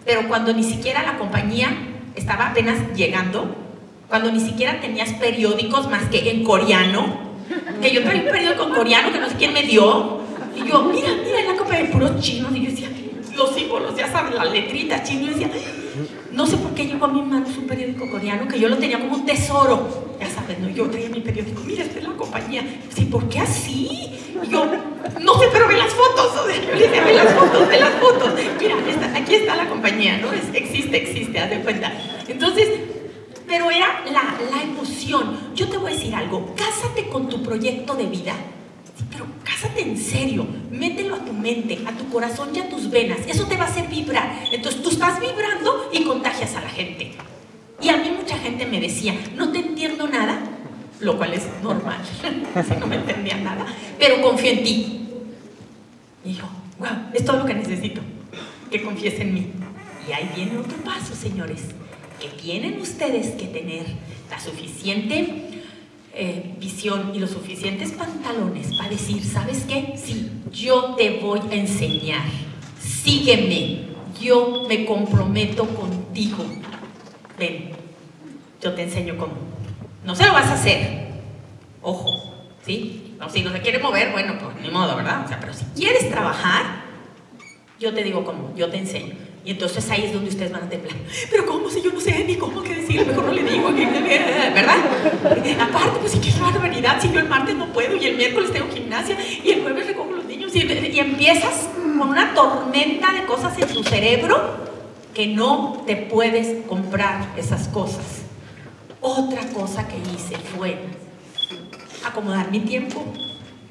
[0.04, 1.68] pero cuando ni siquiera la compañía
[2.14, 3.56] estaba apenas llegando,
[4.08, 7.34] cuando ni siquiera tenías periódicos más que en coreano,
[7.82, 10.20] que yo traía un periódico en coreano que no sé quién me dio,
[10.54, 12.88] y yo, mira, mira, en la copa de puros chinos, y yo decía,
[13.34, 15.50] los símbolos, ya sabes, las letritas chinos, y yo decía,
[16.34, 18.98] no sé por qué llegó a mi mano un periódico coreano que yo lo tenía
[18.98, 20.16] como un tesoro.
[20.20, 20.68] Ya sabes, ¿no?
[20.68, 22.62] Yo traía mi periódico, mira, esta es la compañía.
[22.94, 24.10] Sí, ¿por qué así?
[24.42, 24.66] Y yo,
[25.20, 26.32] no sé, pero ve las fotos.
[26.36, 28.32] O sea, yo le ve las fotos, ve las fotos.
[28.60, 28.74] Mira,
[29.14, 30.32] aquí está la compañía, ¿no?
[30.32, 31.92] existe, existe, haz de cuenta.
[32.26, 32.68] Entonces,
[33.46, 35.38] pero era la, la emoción.
[35.54, 38.34] Yo te voy a decir algo, cásate con tu proyecto de vida
[39.10, 43.18] pero cásate en serio, mételo a tu mente, a tu corazón y a tus venas.
[43.26, 44.44] Eso te va a hacer vibrar.
[44.52, 47.12] Entonces tú estás vibrando y contagias a la gente.
[47.80, 50.40] Y a mí mucha gente me decía, no te entiendo nada,
[51.00, 51.98] lo cual es normal,
[52.68, 53.66] si no me entendía nada,
[53.98, 55.08] pero confío en ti.
[56.24, 56.44] Y yo,
[56.78, 58.00] wow, es todo lo que necesito,
[58.70, 59.52] que confíes en mí.
[60.08, 61.62] Y ahí viene otro paso, señores,
[62.20, 63.86] que tienen ustedes que tener
[64.30, 65.53] la suficiente
[66.14, 69.94] eh, visión y los suficientes pantalones para decir, ¿sabes qué?
[69.96, 72.22] Sí, yo te voy a enseñar.
[72.80, 73.92] Sígueme.
[74.20, 76.44] Yo me comprometo contigo.
[77.38, 77.72] Ven,
[78.62, 79.32] yo te enseño cómo.
[80.04, 81.08] No se lo vas a hacer.
[81.82, 82.32] Ojo,
[82.64, 83.04] ¿sí?
[83.32, 85.24] si no se quiere mover, bueno, pues ni modo, ¿verdad?
[85.24, 86.84] O sea, pero si quieres trabajar,
[87.78, 89.14] yo te digo cómo, yo te enseño.
[89.44, 90.96] Y entonces ahí es donde ustedes van a temblar.
[91.30, 93.06] Pero ¿cómo si yo no sé ni cómo qué decir?
[93.06, 94.78] Mejor no le digo, ¿verdad?
[95.60, 99.16] Aparte, pues qué barbaridad, si yo el martes no puedo y el miércoles tengo gimnasia
[99.44, 103.68] y el jueves recojo los niños y, y empiezas con una tormenta de cosas en
[103.68, 104.64] tu cerebro
[105.12, 108.22] que no te puedes comprar esas cosas.
[109.00, 110.78] Otra cosa que hice fue
[112.04, 113.04] acomodar mi tiempo.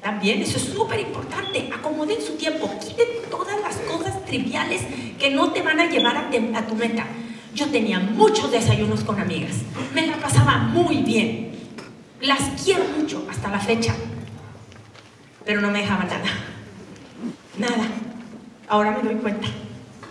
[0.00, 1.70] También eso es súper importante.
[1.74, 2.70] Acomoden su tiempo.
[2.78, 3.76] Quiten todas las
[4.34, 4.82] triviales
[5.18, 7.06] que no te van a llevar a, a tu meta.
[7.54, 9.62] Yo tenía muchos desayunos con amigas.
[9.94, 11.52] Me la pasaba muy bien.
[12.20, 13.94] Las quiero mucho hasta la fecha.
[15.44, 16.24] Pero no me dejaban nada.
[17.58, 17.88] Nada.
[18.68, 19.46] Ahora me doy cuenta.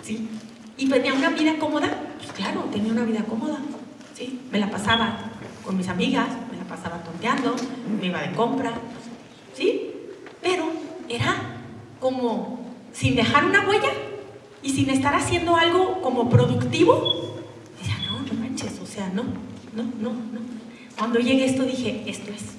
[0.02, 0.30] ¿Sí?
[0.78, 1.90] ¿Y tenía una vida cómoda?
[2.18, 3.58] Pues claro, tenía una vida cómoda.
[4.14, 4.40] ¿Sí?
[4.52, 5.18] Me la pasaba
[5.66, 7.56] con mis amigas, me la pasaba tonteando,
[8.00, 8.72] me iba de compra.
[9.54, 9.92] ¿Sí?
[10.42, 10.72] Pero
[11.10, 11.36] era
[12.00, 12.60] como
[12.94, 13.90] sin dejar una huella
[14.64, 17.36] y sin estar haciendo algo como productivo.
[17.80, 19.24] Decía, no, no manches, o sea, no,
[19.76, 20.40] no, no, no.
[20.98, 22.56] Cuando llegué esto dije, esto es,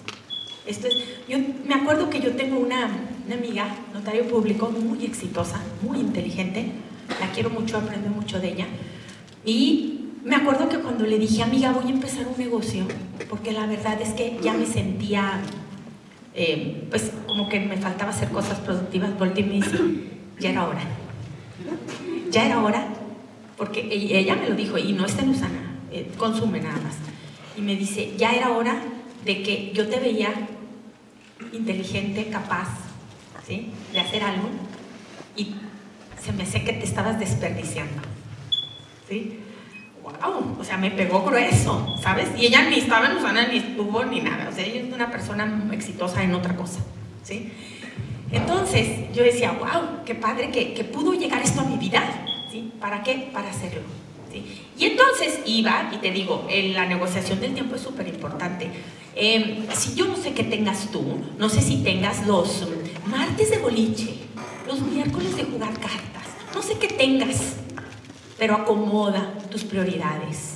[0.67, 0.95] esto es.
[1.29, 2.91] Yo me acuerdo que yo tengo una,
[3.27, 6.73] una amiga, notario público, muy exitosa, muy inteligente,
[7.21, 8.67] la quiero mucho, aprendo mucho de ella.
[9.45, 12.87] Y me acuerdo que cuando le dije, amiga, voy a empezar un negocio,
[13.31, 15.41] porque la verdad es que ya me sentía,
[16.35, 19.79] eh, pues como que me faltaba hacer cosas productivas, volteé y me dice,
[20.39, 21.04] ya era hora.
[22.31, 22.87] Ya era hora,
[23.57, 26.95] porque ella me lo dijo, y no está en Usana, eh, consume nada más.
[27.57, 28.83] Y me dice, ya era hora
[29.25, 30.33] de que yo te veía
[31.53, 32.69] inteligente, capaz,
[33.47, 33.71] ¿sí?
[33.93, 34.49] De hacer algo,
[35.37, 35.55] y
[36.21, 38.03] se me hace que te estabas desperdiciando.
[39.09, 39.41] ¿Sí?
[40.03, 40.57] ¡Wow!
[40.59, 42.29] O sea, me pegó grueso, ¿sabes?
[42.39, 44.49] Y ella ni estaba en Usana, ni estuvo, ni nada.
[44.49, 46.81] O sea, ella es una persona exitosa en otra cosa.
[47.23, 47.53] ¿Sí?
[48.31, 52.03] Entonces, yo decía, wow, qué padre que, que pudo llegar esto a mi vida.
[52.51, 52.73] ¿Sí?
[52.81, 53.31] ¿Para qué?
[53.33, 53.83] Para hacerlo.
[54.33, 54.63] ¿Sí?
[54.77, 58.71] Y entonces iba, y te digo, la negociación del tiempo es súper importante.
[59.17, 61.05] Eh, si yo no sé qué tengas tú,
[61.39, 62.67] no sé si tengas los
[63.07, 64.15] martes de boliche,
[64.67, 67.55] los miércoles de jugar cartas, no sé qué tengas,
[68.39, 70.55] pero acomoda tus prioridades,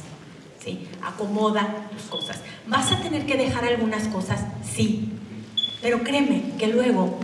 [0.59, 0.89] ¿sí?
[1.03, 2.41] Acomoda tus cosas.
[2.67, 4.41] ¿Vas a tener que dejar algunas cosas?
[4.63, 5.13] Sí,
[5.81, 7.21] pero créeme que luego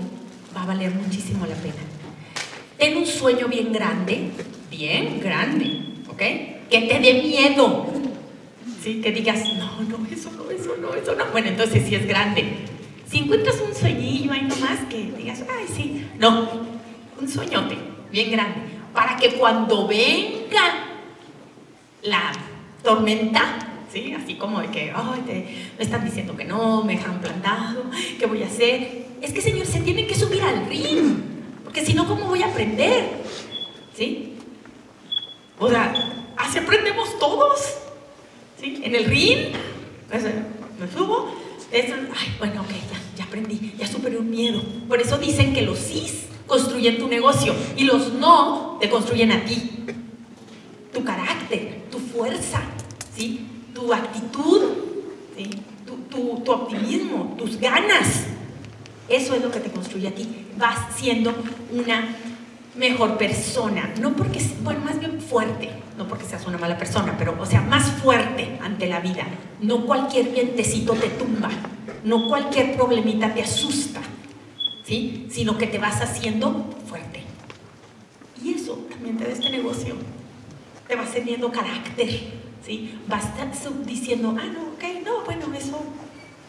[0.57, 1.75] va a valer muchísimo la pena.
[2.79, 4.31] Ten un sueño bien grande,
[4.71, 6.19] bien grande, ¿ok?
[6.71, 7.87] Que te dé miedo,
[8.83, 9.01] ¿sí?
[9.01, 11.27] Que digas, no, no, eso no, eso no, eso no.
[11.33, 12.45] Bueno, entonces sí es grande.
[13.09, 16.49] Si encuentras un sueñillo ahí nomás que digas, ay, sí, no,
[17.21, 17.77] un sueñote
[18.11, 18.61] bien grande,
[18.93, 20.89] para que cuando venga
[22.03, 22.33] la
[22.83, 23.59] tormenta,
[23.95, 24.13] ¿sí?
[24.13, 25.23] Así como de que, ay,
[25.79, 27.85] me están diciendo que no, me dejan plantado,
[28.19, 29.07] ¿qué voy a hacer?
[29.23, 31.17] Es que, Señor, se tiene que subir al ring,
[31.63, 33.09] porque si no, ¿cómo voy a aprender?
[33.97, 34.35] ¿Sí?
[35.59, 35.95] O sea,
[36.37, 37.61] así aprendemos todos,
[38.61, 38.83] ¿sí?
[38.83, 39.53] En el ring,
[40.11, 41.31] pues, me subo,
[41.73, 42.71] ay, bueno, ok,
[43.17, 44.61] ya, aprendí, ya superé un miedo.
[44.89, 49.45] Por eso dicen que los cis construyen tu negocio y los no te construyen a
[49.45, 49.71] ti.
[50.93, 52.63] Tu carácter, tu fuerza,
[53.17, 53.54] ¿sí?
[53.75, 54.63] Tu actitud,
[55.37, 55.51] ¿sí?
[56.11, 58.25] tu, tu optimismo, tus ganas.
[59.09, 60.47] Eso es lo que te construye a ti.
[60.57, 61.35] Vas siendo
[61.73, 62.17] una
[62.77, 67.37] mejor persona, no porque, bueno, más bien fuerte, no porque seas una mala persona, pero,
[67.39, 69.25] o sea, más fuerte ante la vida.
[69.61, 71.51] No cualquier vientecito te tumba,
[72.05, 74.01] no cualquier problemita te asusta,
[74.85, 75.27] ¿sí?
[75.31, 77.23] Sino que te vas haciendo fuerte.
[78.43, 79.95] Y eso también te da este negocio.
[80.89, 82.11] Te vas teniendo carácter,
[82.65, 82.99] ¿sí?
[83.09, 83.25] Vas
[83.87, 85.83] diciendo, ah, no, ok, no, bueno, eso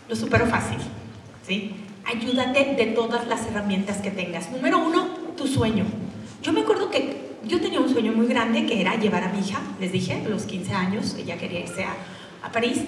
[0.07, 0.77] lo supero fácil,
[1.45, 1.75] ¿sí?
[2.05, 4.51] Ayúdate de todas las herramientas que tengas.
[4.51, 5.85] Número uno, tu sueño.
[6.41, 9.39] Yo me acuerdo que yo tenía un sueño muy grande que era llevar a mi
[9.39, 11.95] hija, les dije, a los 15 años, ella quería irse a,
[12.43, 12.81] a París,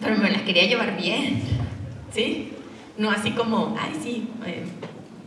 [0.00, 1.42] pero me la quería llevar bien,
[2.14, 2.52] ¿sí?
[2.96, 4.64] No así como, ay, sí, eh,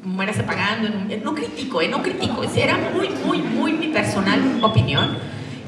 [0.03, 0.89] muérase pagando.
[1.23, 2.43] No critico, eh, no critico.
[2.43, 5.17] Era muy, muy, muy mi personal opinión.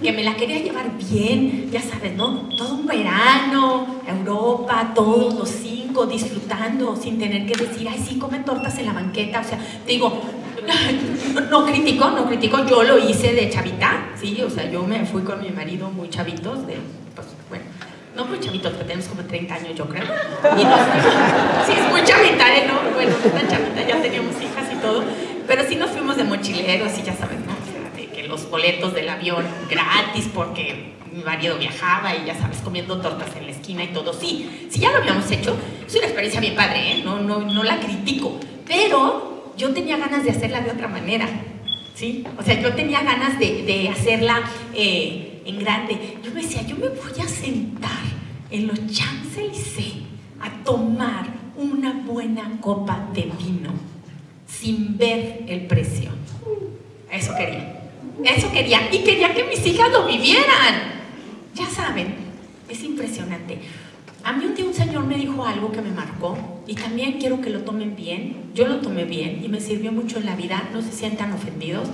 [0.05, 2.47] Que me la quería llevar bien, ya sabes, ¿no?
[2.55, 8.45] Todo un verano, Europa, todos los cinco disfrutando, sin tener que decir, ay, sí, comen
[8.45, 9.39] tortas en la banqueta.
[9.39, 10.21] O sea, digo,
[11.49, 12.63] no, critico, no critico.
[12.67, 14.39] Yo lo hice de chavita, ¿sí?
[14.43, 16.77] O sea, yo me fui con mi marido muy chavitos, de,
[17.15, 17.65] pues, bueno
[18.15, 20.03] no muy chavitos, pero tenemos como 30 años, yo creo.
[20.03, 20.61] Y
[21.65, 22.67] sí, es muy chavita, ¿eh?
[22.67, 22.93] ¿no?
[22.93, 25.03] Bueno, una chavita, ya teníamos hijas y todo,
[25.47, 27.34] pero sí nos fuimos de mochileros y ya sabes,
[28.25, 33.35] de los boletos del avión gratis porque mi marido viajaba y ya sabes, comiendo tortas
[33.35, 34.13] en la esquina y todo.
[34.13, 37.01] Sí, sí ya lo habíamos hecho, es una experiencia bien padre, ¿eh?
[37.05, 41.27] No, no, no la critico, pero yo tenía ganas de hacerla de otra manera,
[41.93, 42.25] ¿sí?
[42.37, 44.41] O sea, yo tenía ganas de, hacerla
[44.73, 46.17] eh, en grande.
[46.23, 47.91] Yo me decía, yo me voy a sentar
[48.49, 50.01] en los Champs-Élysées
[50.41, 53.69] a tomar una buena copa de vino
[54.47, 56.09] sin ver el precio.
[57.11, 57.74] Eso quería.
[58.23, 58.89] Eso quería.
[58.91, 60.93] Y quería que mis hijas lo vivieran.
[61.53, 62.15] Ya saben,
[62.69, 63.59] es impresionante.
[64.23, 67.41] A mí un día un señor me dijo algo que me marcó y también quiero
[67.41, 68.51] que lo tomen bien.
[68.55, 71.87] Yo lo tomé bien y me sirvió mucho en la vida, no se sientan ofendidos.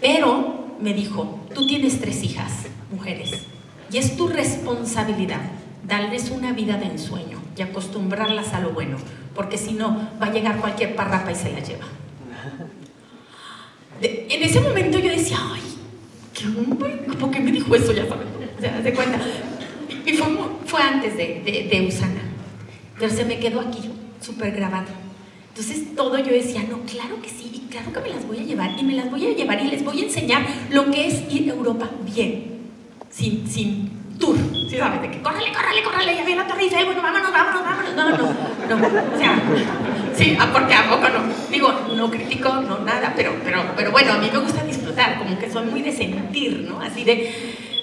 [0.00, 3.46] Pero me dijo, tú tienes tres hijas, mujeres,
[3.90, 5.40] y es tu responsabilidad
[5.86, 8.96] darles una vida de ensueño y acostumbrarlas a lo bueno,
[9.34, 11.84] porque si no, va a llegar cualquier parrapa y se la lleva.
[14.00, 14.93] en ese momento
[16.46, 17.92] hombre, ¿por qué me dijo eso?
[17.92, 18.28] Ya saben,
[18.60, 19.20] se das cuenta.
[20.06, 20.12] Y
[20.66, 22.22] fue, antes de, de, Usana.
[22.98, 24.88] Pero se me quedó aquí, súper grabado.
[25.48, 28.42] Entonces todo yo decía, no, claro que sí, y claro que me las voy a
[28.42, 31.22] llevar, y me las voy a llevar y les voy a enseñar lo que es
[31.32, 32.60] ir a Europa bien,
[33.10, 34.36] sin, sin tour,
[34.68, 35.02] ¿sí sabes?
[35.02, 37.94] De que córrele, córrele, córrele, ya viene la torre bueno, vámonos, vámonos, vámonos.
[37.94, 39.40] No, no, no, o sea,
[40.14, 41.24] sí, ah, porque a poco no.
[41.50, 45.38] Digo, no critico, no nada, pero, pero, pero bueno, a mí me gusta disfrutar, como
[45.38, 46.80] que soy muy de sentir, ¿no?
[46.80, 47.32] Así de,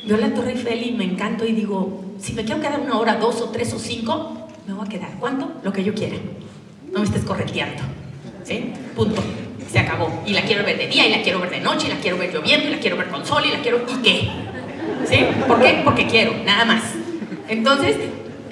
[0.05, 3.15] veo la Torre Eiffel y me encanto y digo, si me quiero quedar una hora,
[3.15, 5.11] dos o tres o cinco, me voy a quedar.
[5.19, 5.51] ¿Cuánto?
[5.63, 6.17] Lo que yo quiera.
[6.91, 7.81] No me estés correteando.
[8.43, 8.73] ¿Sí?
[8.95, 9.21] Punto.
[9.71, 10.21] Se acabó.
[10.25, 12.17] Y la quiero ver de día, y la quiero ver de noche, y la quiero
[12.17, 13.85] ver lloviendo, y la quiero ver con sol, y la quiero...
[13.87, 14.29] ¿Y qué?
[15.07, 15.25] ¿Sí?
[15.47, 15.81] ¿Por qué?
[15.83, 16.83] Porque quiero, nada más.
[17.47, 17.97] Entonces,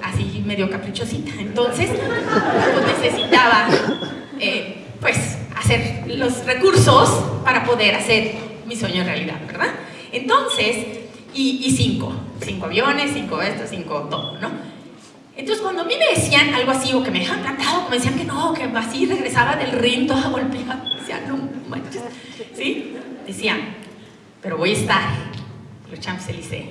[0.04, 1.32] así medio caprichosita.
[1.40, 3.68] Entonces, pues necesitaba,
[4.40, 7.10] eh, pues, hacer los recursos
[7.44, 8.34] para poder hacer
[8.66, 9.70] mi sueño realidad, ¿verdad?
[10.12, 10.76] Entonces,
[11.34, 14.50] y, cinco, cinco aviones, cinco esto, cinco todo, ¿no?
[15.36, 18.16] Entonces cuando a mí me decían algo así, o que me dejaban plantado, como decían
[18.16, 22.02] que no, que así regresaba del ring toda golpeada, decían, no manches,
[22.54, 22.96] ¿sí?
[23.26, 23.76] Decían,
[24.42, 25.02] pero voy a estar,
[25.90, 26.66] los Champs-Élysées,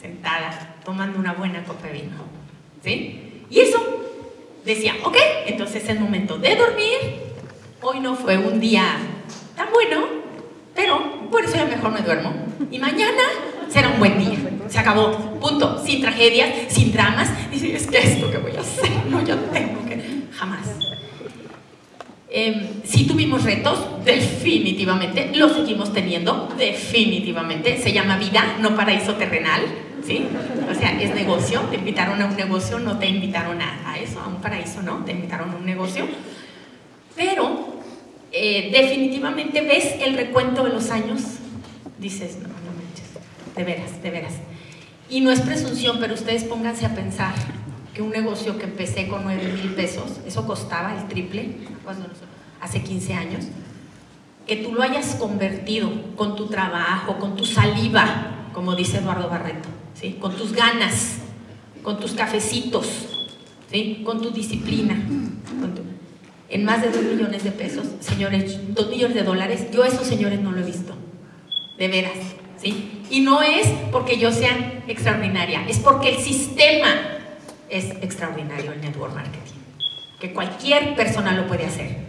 [0.00, 2.16] sentada, tomando una buena copa de vino,
[2.82, 3.44] ¿sí?
[3.50, 3.78] Y eso,
[4.64, 5.16] decía, ok,
[5.46, 6.98] entonces es el momento de dormir,
[7.82, 8.96] hoy no fue un día
[9.56, 10.06] tan bueno,
[10.74, 12.32] pero por eso ya mejor me duermo,
[12.70, 13.22] y mañana
[13.68, 14.38] será un buen día.
[14.68, 15.82] Se acabó, punto.
[15.84, 17.30] Sin tragedias, sin dramas.
[17.50, 19.98] Dice, es que esto que voy a hacer, no, yo tengo que.
[20.32, 20.77] Jamás.
[22.30, 27.78] Eh, sí tuvimos retos, definitivamente, lo seguimos teniendo, definitivamente.
[27.78, 29.62] Se llama vida, no paraíso terrenal.
[30.70, 34.28] O sea, es negocio, te invitaron a un negocio, no te invitaron a, eso, a
[34.28, 36.06] un paraíso, no, te invitaron a un negocio.
[37.14, 37.82] Pero
[38.32, 41.20] eh, definitivamente ves el recuento de los años,
[41.98, 42.48] dices, no,
[43.54, 44.34] de veras, de veras.
[45.10, 47.34] Y no es presunción, pero ustedes pónganse a pensar
[47.94, 51.56] que un negocio que empecé con 9 mil pesos, eso costaba el triple
[52.60, 53.44] hace 15 años,
[54.46, 59.68] que tú lo hayas convertido con tu trabajo, con tu saliva, como dice Eduardo Barreto,
[59.94, 60.16] ¿sí?
[60.20, 61.18] con tus ganas,
[61.82, 62.86] con tus cafecitos,
[63.70, 64.02] ¿sí?
[64.04, 64.96] con tu disciplina,
[66.50, 70.06] en más de 2 millones de pesos, señores, 2 millones de dólares, yo a esos
[70.06, 70.94] señores no lo he visto,
[71.76, 72.16] de veras.
[72.56, 73.02] ¿sí?
[73.10, 77.17] Y no es porque yo sea extraordinaria, es porque el sistema
[77.70, 79.58] es extraordinario, el network marketing,
[80.20, 82.08] que cualquier persona lo puede hacer.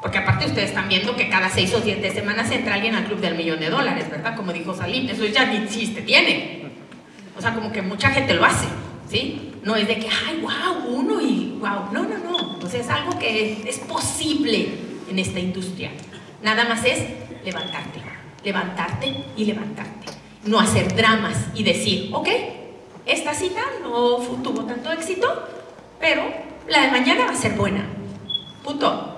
[0.00, 3.20] Porque aparte ustedes están viendo que cada seis o siete semanas entra alguien al club
[3.20, 4.36] del millón de dólares, ¿verdad?
[4.36, 6.62] Como dijo Salim, eso ya ni existe, tiene.
[7.36, 8.66] O sea, como que mucha gente lo hace,
[9.08, 9.54] ¿sí?
[9.64, 11.92] No es de que, ay, wow, uno y wow.
[11.92, 12.54] No, no, no.
[12.54, 14.68] Entonces es algo que es posible
[15.10, 15.90] en esta industria.
[16.42, 17.00] Nada más es
[17.44, 17.98] levantarte
[18.44, 20.12] levantarte y levantarte.
[20.44, 22.28] No hacer dramas y decir, ok,
[23.08, 25.26] esta cita no tuvo tanto éxito,
[25.98, 26.22] pero
[26.68, 27.86] la de mañana va a ser buena.
[28.62, 29.14] Punto.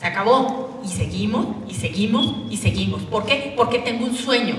[0.00, 0.80] Se acabó.
[0.84, 3.02] Y seguimos, y seguimos, y seguimos.
[3.02, 3.52] ¿Por qué?
[3.56, 4.54] Porque tengo un sueño.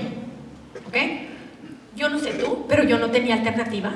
[0.86, 0.96] ¿Ok?
[1.96, 3.92] Yo no sé tú, pero yo no tenía alternativa.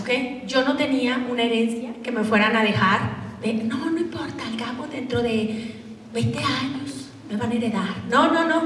[0.00, 0.46] ¿Ok?
[0.46, 3.00] Yo no tenía una herencia que me fueran a dejar
[3.42, 5.74] de, no, no importa, al cabo dentro de
[6.14, 7.96] 20 años me van a heredar.
[8.08, 8.62] No, no, no.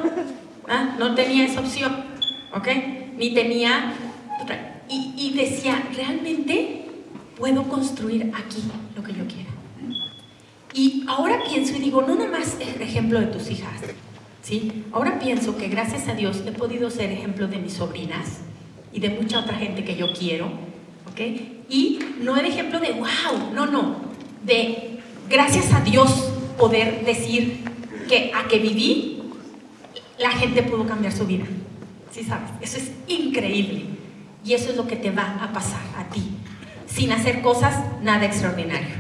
[0.69, 0.95] ¿Ah?
[0.99, 2.05] No tenía esa opción,
[2.55, 2.69] ¿ok?
[3.17, 3.93] Ni tenía
[4.89, 6.87] Y, y decía, realmente
[7.39, 8.63] puedo construir aquí
[8.97, 9.51] lo que yo quiera.
[10.75, 13.81] Y ahora pienso y digo, no nada más el ejemplo de tus hijas,
[14.43, 14.85] ¿sí?
[14.93, 18.41] Ahora pienso que gracias a Dios he podido ser ejemplo de mis sobrinas
[18.93, 20.47] y de mucha otra gente que yo quiero,
[21.11, 21.21] ¿ok?
[21.69, 23.97] Y no el ejemplo de, wow, no, no,
[24.45, 24.99] de
[25.31, 27.65] gracias a Dios poder decir
[28.09, 29.23] que a que viví
[30.19, 31.45] la gente pudo cambiar su vida.
[32.11, 32.51] ¿Sí sabes?
[32.61, 33.87] Eso es increíble.
[34.45, 36.31] Y eso es lo que te va a pasar a ti.
[36.87, 38.95] Sin hacer cosas, nada extraordinario.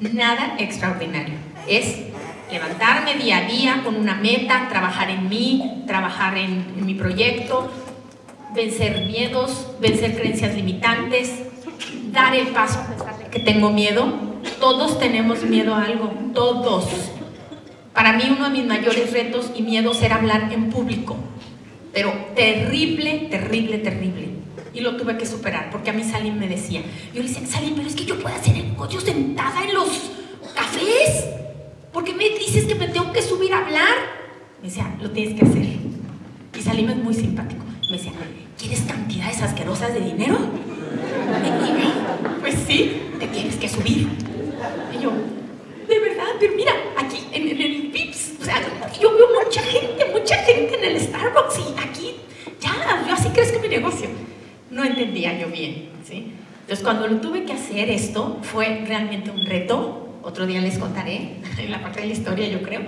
[0.00, 1.34] Nada extraordinario.
[1.68, 1.98] Es
[2.50, 7.70] levantarme día a día con una meta, trabajar en mí, trabajar en, mi proyecto,
[8.54, 11.32] vencer miedos, vencer creencias limitantes,
[12.10, 12.80] dar el paso
[13.30, 14.12] que tengo miedo.
[14.58, 16.86] Todos tenemos miedo a algo, todos.
[17.94, 21.16] Para mí uno de mis mayores retos y miedos era hablar en público,
[21.94, 24.31] pero terrible, terrible, terrible.
[24.74, 27.74] Y lo tuve que superar, porque a mí Salim me decía, yo le decía, Salim,
[27.74, 29.88] pero es que yo puedo hacer el negocio sentada en los
[30.54, 31.26] cafés,
[31.92, 33.94] ¿por qué me dices que me tengo que subir a hablar?
[34.62, 35.66] Me decía, lo tienes que hacer.
[36.56, 37.64] Y Salim es muy simpático.
[37.90, 38.12] Me decía,
[38.58, 40.38] ¿quieres cantidades asquerosas de dinero?
[42.40, 44.08] pues sí, te tienes que subir.
[44.92, 45.10] Y yo,
[45.88, 48.60] de verdad, pero mira, aquí en, el VIPS, o sea,
[49.00, 52.16] yo veo mucha gente, mucha gente en el Starbucks y aquí,
[52.60, 54.08] ya, yo así crezco mi negocio.
[54.70, 56.32] No entendía yo bien, ¿sí?
[56.60, 60.18] Entonces, cuando lo tuve que hacer esto, fue realmente un reto.
[60.22, 62.82] Otro día les contaré, en la parte de la historia, yo creo.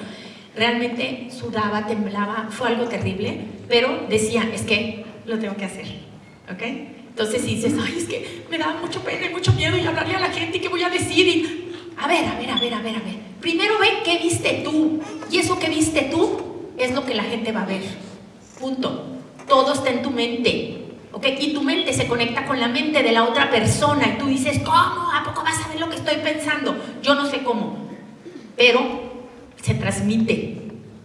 [0.57, 5.87] Realmente sudaba, temblaba, fue algo terrible, pero decía, es que lo tengo que hacer,
[6.53, 6.63] ¿ok?
[7.09, 10.21] Entonces dices, ay, es que me da mucho pena y mucho miedo y hablarle a
[10.21, 11.61] la gente y qué voy a decir y...
[11.97, 13.15] A ver, a ver, a ver, a ver, a ver.
[13.41, 15.01] Primero ve qué viste tú.
[15.31, 16.41] Y eso que viste tú
[16.77, 17.83] es lo que la gente va a ver.
[18.59, 19.05] Punto.
[19.47, 20.84] Todo está en tu mente.
[21.15, 21.27] ¿Ok?
[21.41, 24.59] Y tu mente se conecta con la mente de la otra persona y tú dices,
[24.59, 25.13] ¿cómo?
[25.13, 26.77] ¿A poco vas a ver lo que estoy pensando?
[27.03, 27.89] Yo no sé cómo.
[28.57, 28.81] Pero
[29.63, 30.61] se transmite.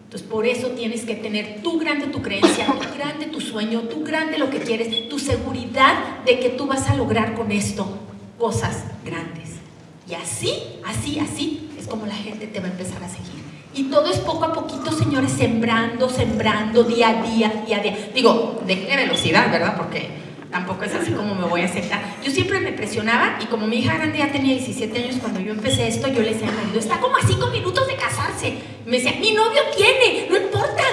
[0.05, 4.03] Entonces, por eso tienes que tener tú grande tu creencia, tú grande tu sueño, tú
[4.03, 7.99] grande lo que quieres, tu seguridad de que tú vas a lograr con esto
[8.39, 9.49] cosas grandes.
[10.09, 10.51] Y así,
[10.83, 13.43] así, así es como la gente te va a empezar a seguir.
[13.73, 18.09] Y todo es poco a poquito, señores, sembrando, sembrando, día a día, día a día.
[18.13, 19.77] Digo, de qué velocidad, ¿verdad?
[19.77, 20.09] Porque
[20.49, 22.01] tampoco es así como me voy a aceptar.
[22.23, 25.51] Yo siempre me presionaba y como mi hija grande ya tenía 17 años cuando yo
[25.51, 28.57] empecé esto, yo le decía marido, está como a 5 minutos de casarse.
[28.85, 30.83] Me decía, mi novio tiene, no importa.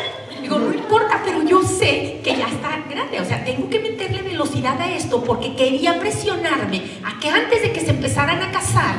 [0.40, 3.20] Digo, no importa, pero yo sé que ya está grande.
[3.20, 7.72] O sea, tengo que meterle velocidad a esto porque quería presionarme a que antes de
[7.72, 8.94] que se empezaran a casar,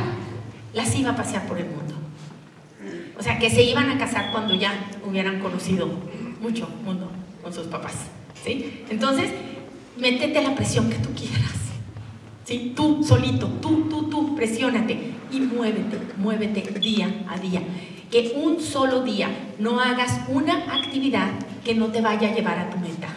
[0.73, 1.86] las iba a pasear por el mundo.
[3.19, 4.73] O sea, que se iban a casar cuando ya
[5.05, 5.89] hubieran conocido
[6.41, 7.09] mucho mundo
[7.41, 7.93] con sus papás.
[8.43, 8.83] ¿sí?
[8.89, 9.31] Entonces,
[9.97, 11.53] métete la presión que tú quieras.
[12.45, 12.73] ¿sí?
[12.75, 17.61] Tú solito, tú, tú, tú, presiónate y muévete, muévete día a día.
[18.11, 21.29] Que un solo día no hagas una actividad
[21.65, 23.09] que no te vaya a llevar a tu meta.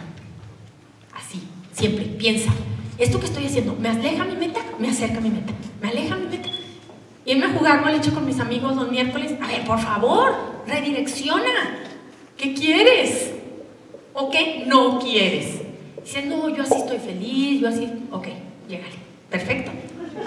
[1.13, 2.51] Así, siempre, piensa,
[2.97, 4.59] esto que estoy haciendo, ¿me aleja mi meta?
[4.79, 5.53] ¿Me acerca mi meta?
[5.81, 6.50] ¿Me aleja mi meta?
[7.25, 9.33] Irme a jugar hecho con mis amigos los miércoles.
[9.41, 10.33] A ver, por favor,
[10.67, 11.77] redirecciona.
[12.37, 13.31] ¿Qué quieres?
[14.13, 15.61] ¿O qué no quieres?
[16.03, 17.87] Dice, no, yo así estoy feliz, yo así.
[18.11, 18.27] Ok,
[18.67, 18.95] llegale.
[19.29, 19.71] Perfecto.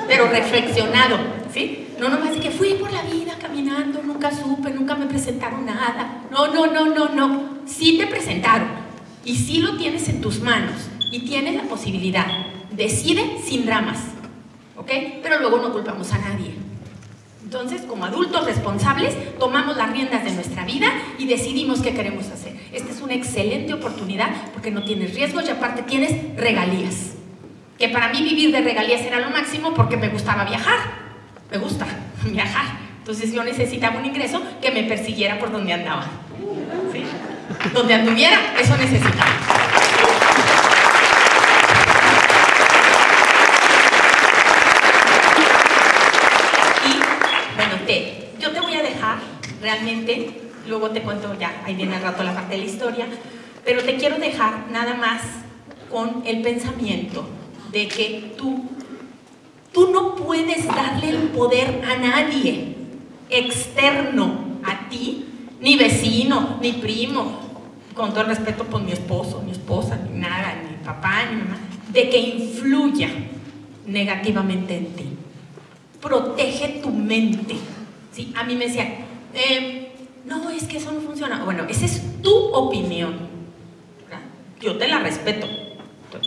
[0.06, 1.18] Pero reflexionado,
[1.52, 1.88] ¿sí?
[1.98, 6.22] No nomás de que fui por la vida caminando, nunca supe, nunca me presentaron nada.
[6.30, 7.48] No, no, no, no, no.
[7.66, 8.68] Sí te presentaron.
[9.24, 10.88] Y sí lo tienes en tus manos.
[11.10, 12.26] Y tienes la posibilidad.
[12.70, 13.98] Decide sin dramas.
[14.76, 14.90] ¿Ok?
[15.22, 16.53] Pero luego no culpamos a nadie.
[17.54, 20.88] Entonces, como adultos responsables, tomamos las riendas de nuestra vida
[21.18, 22.52] y decidimos qué queremos hacer.
[22.72, 27.12] Esta es una excelente oportunidad porque no tienes riesgos y aparte tienes regalías.
[27.78, 30.78] Que para mí vivir de regalías era lo máximo porque me gustaba viajar.
[31.52, 31.86] Me gusta
[32.24, 32.76] viajar.
[32.98, 36.06] Entonces yo necesitaba un ingreso que me persiguiera por donde andaba.
[36.92, 37.04] ¿Sí?
[37.72, 39.30] Donde anduviera, eso necesitaba.
[48.44, 49.18] yo te voy a dejar
[49.64, 53.06] realmente, luego te cuento ya, ahí viene al rato la parte de la historia,
[53.64, 55.22] pero te quiero dejar nada más
[55.90, 57.26] con el pensamiento
[57.72, 58.66] de que tú,
[59.72, 62.76] tú no puedes darle el poder a nadie
[63.30, 65.24] externo a ti,
[65.60, 67.40] ni vecino, ni primo,
[67.94, 71.56] con todo el respeto por mi esposo, mi esposa, ni nada, ni papá, ni mamá,
[71.88, 73.08] de que influya
[73.86, 75.08] negativamente en ti.
[76.02, 77.56] Protege tu mente
[78.14, 78.32] ¿sí?
[78.36, 79.03] A mí me decían,
[79.34, 79.86] em,
[80.24, 81.44] no, es que eso no funciona.
[81.44, 83.34] Bueno, esa es tu opinión.
[84.60, 85.46] Yo te la respeto.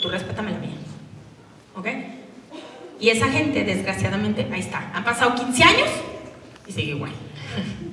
[0.01, 0.69] Tú, respétame la mía.
[1.75, 1.87] ¿Ok?
[2.99, 4.91] Y esa gente, desgraciadamente, ahí está.
[4.93, 5.89] Han pasado 15 años
[6.67, 7.11] y sigue igual.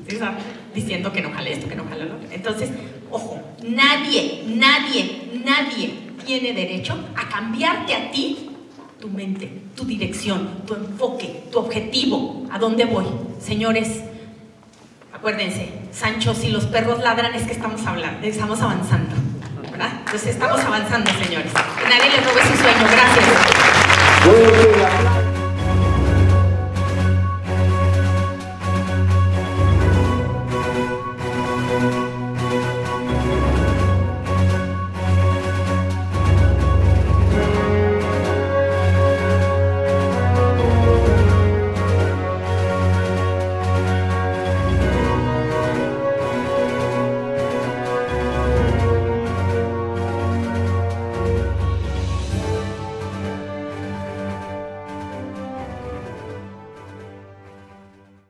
[0.75, 2.29] Diciendo que no jale esto, que no jale lo otro.
[2.31, 2.71] Entonces,
[3.11, 5.95] ojo, nadie, nadie, nadie
[6.27, 8.51] tiene derecho a cambiarte a ti
[9.01, 13.05] tu mente, tu dirección, tu enfoque, tu objetivo, a dónde voy.
[13.39, 14.03] Señores,
[15.25, 19.15] acuérdense, Sancho, si los perros ladran es que estamos hablando, estamos avanzando,
[19.71, 19.93] ¿verdad?
[20.01, 21.51] Entonces estamos avanzando, señores.
[21.51, 22.87] Que nadie les robe su sueño.
[24.21, 25.24] Gracias.